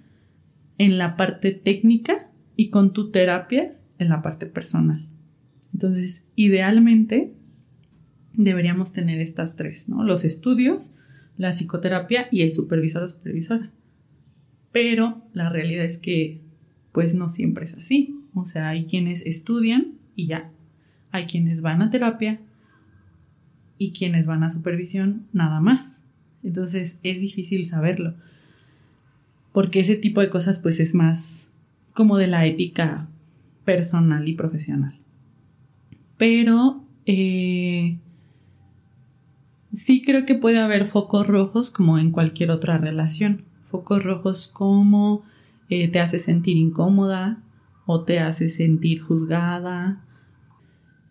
en 0.78 0.96
la 0.96 1.16
parte 1.16 1.50
técnica 1.50 2.30
y 2.54 2.70
con 2.70 2.92
tu 2.92 3.10
terapia 3.10 3.72
en 3.98 4.10
la 4.10 4.22
parte 4.22 4.46
personal. 4.46 5.08
Entonces, 5.72 6.24
idealmente 6.36 7.35
deberíamos 8.36 8.92
tener 8.92 9.20
estas 9.20 9.56
tres, 9.56 9.88
¿no? 9.88 10.04
Los 10.04 10.24
estudios, 10.24 10.92
la 11.36 11.52
psicoterapia 11.52 12.28
y 12.30 12.42
el 12.42 12.52
supervisor 12.52 13.02
o 13.02 13.08
supervisora. 13.08 13.70
Pero 14.72 15.22
la 15.32 15.48
realidad 15.48 15.84
es 15.84 15.98
que, 15.98 16.40
pues 16.92 17.14
no 17.14 17.28
siempre 17.28 17.64
es 17.64 17.74
así. 17.74 18.14
O 18.34 18.44
sea, 18.44 18.68
hay 18.68 18.84
quienes 18.84 19.24
estudian 19.24 19.94
y 20.14 20.26
ya, 20.26 20.50
hay 21.10 21.24
quienes 21.26 21.62
van 21.62 21.82
a 21.82 21.90
terapia 21.90 22.40
y 23.78 23.92
quienes 23.92 24.26
van 24.26 24.44
a 24.44 24.50
supervisión 24.50 25.26
nada 25.32 25.60
más. 25.60 26.04
Entonces 26.42 27.00
es 27.02 27.20
difícil 27.20 27.66
saberlo. 27.66 28.14
Porque 29.52 29.80
ese 29.80 29.96
tipo 29.96 30.20
de 30.20 30.28
cosas 30.28 30.58
pues 30.60 30.80
es 30.80 30.94
más 30.94 31.50
como 31.94 32.18
de 32.18 32.26
la 32.26 32.44
ética 32.44 33.08
personal 33.64 34.28
y 34.28 34.34
profesional. 34.34 34.98
Pero 36.18 36.84
eh, 37.06 37.98
sí 39.76 40.02
creo 40.02 40.26
que 40.26 40.34
puede 40.34 40.58
haber 40.58 40.86
focos 40.86 41.28
rojos 41.28 41.70
como 41.70 41.98
en 41.98 42.10
cualquier 42.10 42.50
otra 42.50 42.78
relación. 42.78 43.44
Focos 43.66 44.02
rojos 44.02 44.48
como 44.48 45.22
eh, 45.68 45.86
te 45.86 46.00
hace 46.00 46.18
sentir 46.18 46.56
incómoda 46.56 47.38
o 47.86 48.02
te 48.02 48.18
hace 48.18 48.48
sentir 48.48 49.00
juzgada 49.00 50.02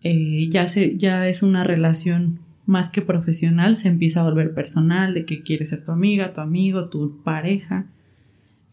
eh, 0.08 0.48
ya, 0.50 0.68
se, 0.68 0.96
ya 0.96 1.26
es 1.28 1.42
una 1.42 1.64
relación 1.64 2.38
más 2.64 2.90
que 2.90 3.02
profesional, 3.02 3.76
se 3.76 3.88
empieza 3.88 4.20
a 4.20 4.24
volver 4.24 4.54
personal, 4.54 5.14
de 5.14 5.24
que 5.24 5.42
quieres 5.42 5.70
ser 5.70 5.84
tu 5.84 5.90
amiga, 5.90 6.32
tu 6.32 6.40
amigo, 6.40 6.88
tu 6.88 7.24
pareja. 7.24 7.86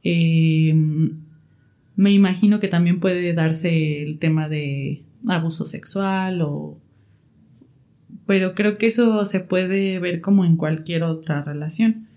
Em, 0.04 1.22
me 1.96 2.12
imagino 2.12 2.60
que 2.60 2.68
también 2.68 3.00
puede 3.00 3.34
darse 3.34 4.04
el 4.04 4.20
tema 4.20 4.48
de 4.48 5.02
abuso 5.28 5.66
sexual 5.66 6.44
o... 6.44 6.78
Pero 8.26 8.56
creo 8.56 8.78
que 8.78 8.88
eso 8.88 9.26
se 9.26 9.40
puede 9.40 10.00
ver 10.00 10.22
como 10.22 10.46
en 10.46 10.56
cualquier 10.56 11.04
otra 11.04 11.42
relación. 11.42 12.08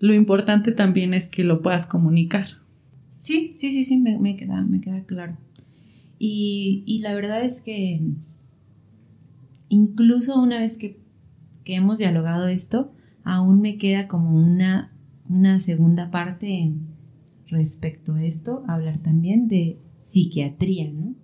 Lo 0.00 0.14
importante 0.14 0.72
también 0.72 1.14
es 1.14 1.28
que 1.28 1.44
lo 1.44 1.62
puedas 1.62 1.86
comunicar. 1.86 2.48
Sí, 3.20 3.54
sí, 3.56 3.70
sí, 3.70 3.84
sí, 3.84 3.98
me, 3.98 4.36
queda, 4.36 4.62
me 4.62 4.80
queda 4.80 5.04
claro. 5.04 5.36
Y, 6.18 6.82
y 6.86 6.98
la 7.00 7.14
verdad 7.14 7.44
es 7.44 7.60
que 7.60 8.00
incluso 9.72 10.38
una 10.40 10.58
vez 10.58 10.76
que, 10.76 11.00
hemos 11.64 11.98
dialogado 11.98 12.48
esto, 12.48 12.92
aún 13.24 13.62
me 13.62 13.78
queda 13.78 14.08
como 14.08 14.36
una, 14.36 14.92
una 15.30 15.60
segunda 15.60 16.10
parte 16.10 16.58
en, 16.58 16.88
respecto 17.46 18.14
a 18.14 18.24
esto, 18.24 18.64
hablar 18.66 18.98
también 18.98 19.48
de 19.48 19.78
psiquiatría, 19.98 20.90
¿no? 20.90 21.14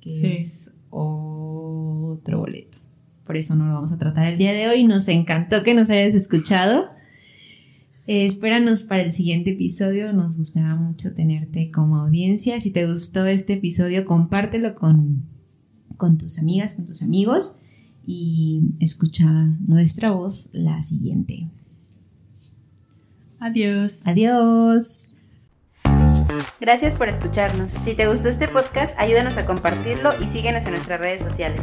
Que 0.00 0.10
es 0.28 0.72
otro 0.90 2.38
boleto. 2.38 2.78
Por 3.30 3.36
eso 3.36 3.54
no 3.54 3.66
lo 3.66 3.74
vamos 3.74 3.92
a 3.92 3.96
tratar 3.96 4.26
el 4.26 4.38
día 4.38 4.52
de 4.52 4.66
hoy. 4.66 4.82
Nos 4.82 5.06
encantó 5.06 5.62
que 5.62 5.72
nos 5.72 5.88
hayas 5.88 6.16
escuchado. 6.16 6.88
Eh, 8.08 8.24
espéranos 8.24 8.82
para 8.82 9.02
el 9.02 9.12
siguiente 9.12 9.50
episodio. 9.50 10.12
Nos 10.12 10.36
gustará 10.36 10.74
mucho 10.74 11.14
tenerte 11.14 11.70
como 11.70 11.98
audiencia. 11.98 12.60
Si 12.60 12.72
te 12.72 12.90
gustó 12.90 13.26
este 13.26 13.52
episodio, 13.52 14.04
compártelo 14.04 14.74
con 14.74 15.22
con 15.96 16.18
tus 16.18 16.40
amigas, 16.40 16.74
con 16.74 16.86
tus 16.86 17.02
amigos 17.02 17.54
y 18.04 18.62
escucha 18.80 19.26
nuestra 19.64 20.10
voz 20.10 20.48
la 20.52 20.82
siguiente. 20.82 21.46
Adiós. 23.38 24.02
Adiós. 24.06 25.14
Gracias 26.60 26.96
por 26.96 27.08
escucharnos. 27.08 27.70
Si 27.70 27.94
te 27.94 28.08
gustó 28.08 28.28
este 28.28 28.48
podcast, 28.48 28.98
ayúdanos 28.98 29.36
a 29.36 29.46
compartirlo 29.46 30.20
y 30.20 30.26
síguenos 30.26 30.64
en 30.66 30.72
nuestras 30.72 30.98
redes 30.98 31.22
sociales. 31.22 31.62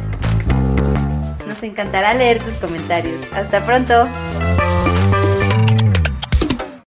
Nos 1.48 1.62
encantará 1.62 2.12
leer 2.12 2.40
tus 2.42 2.54
comentarios. 2.54 3.22
Hasta 3.32 3.64
pronto. 3.64 4.06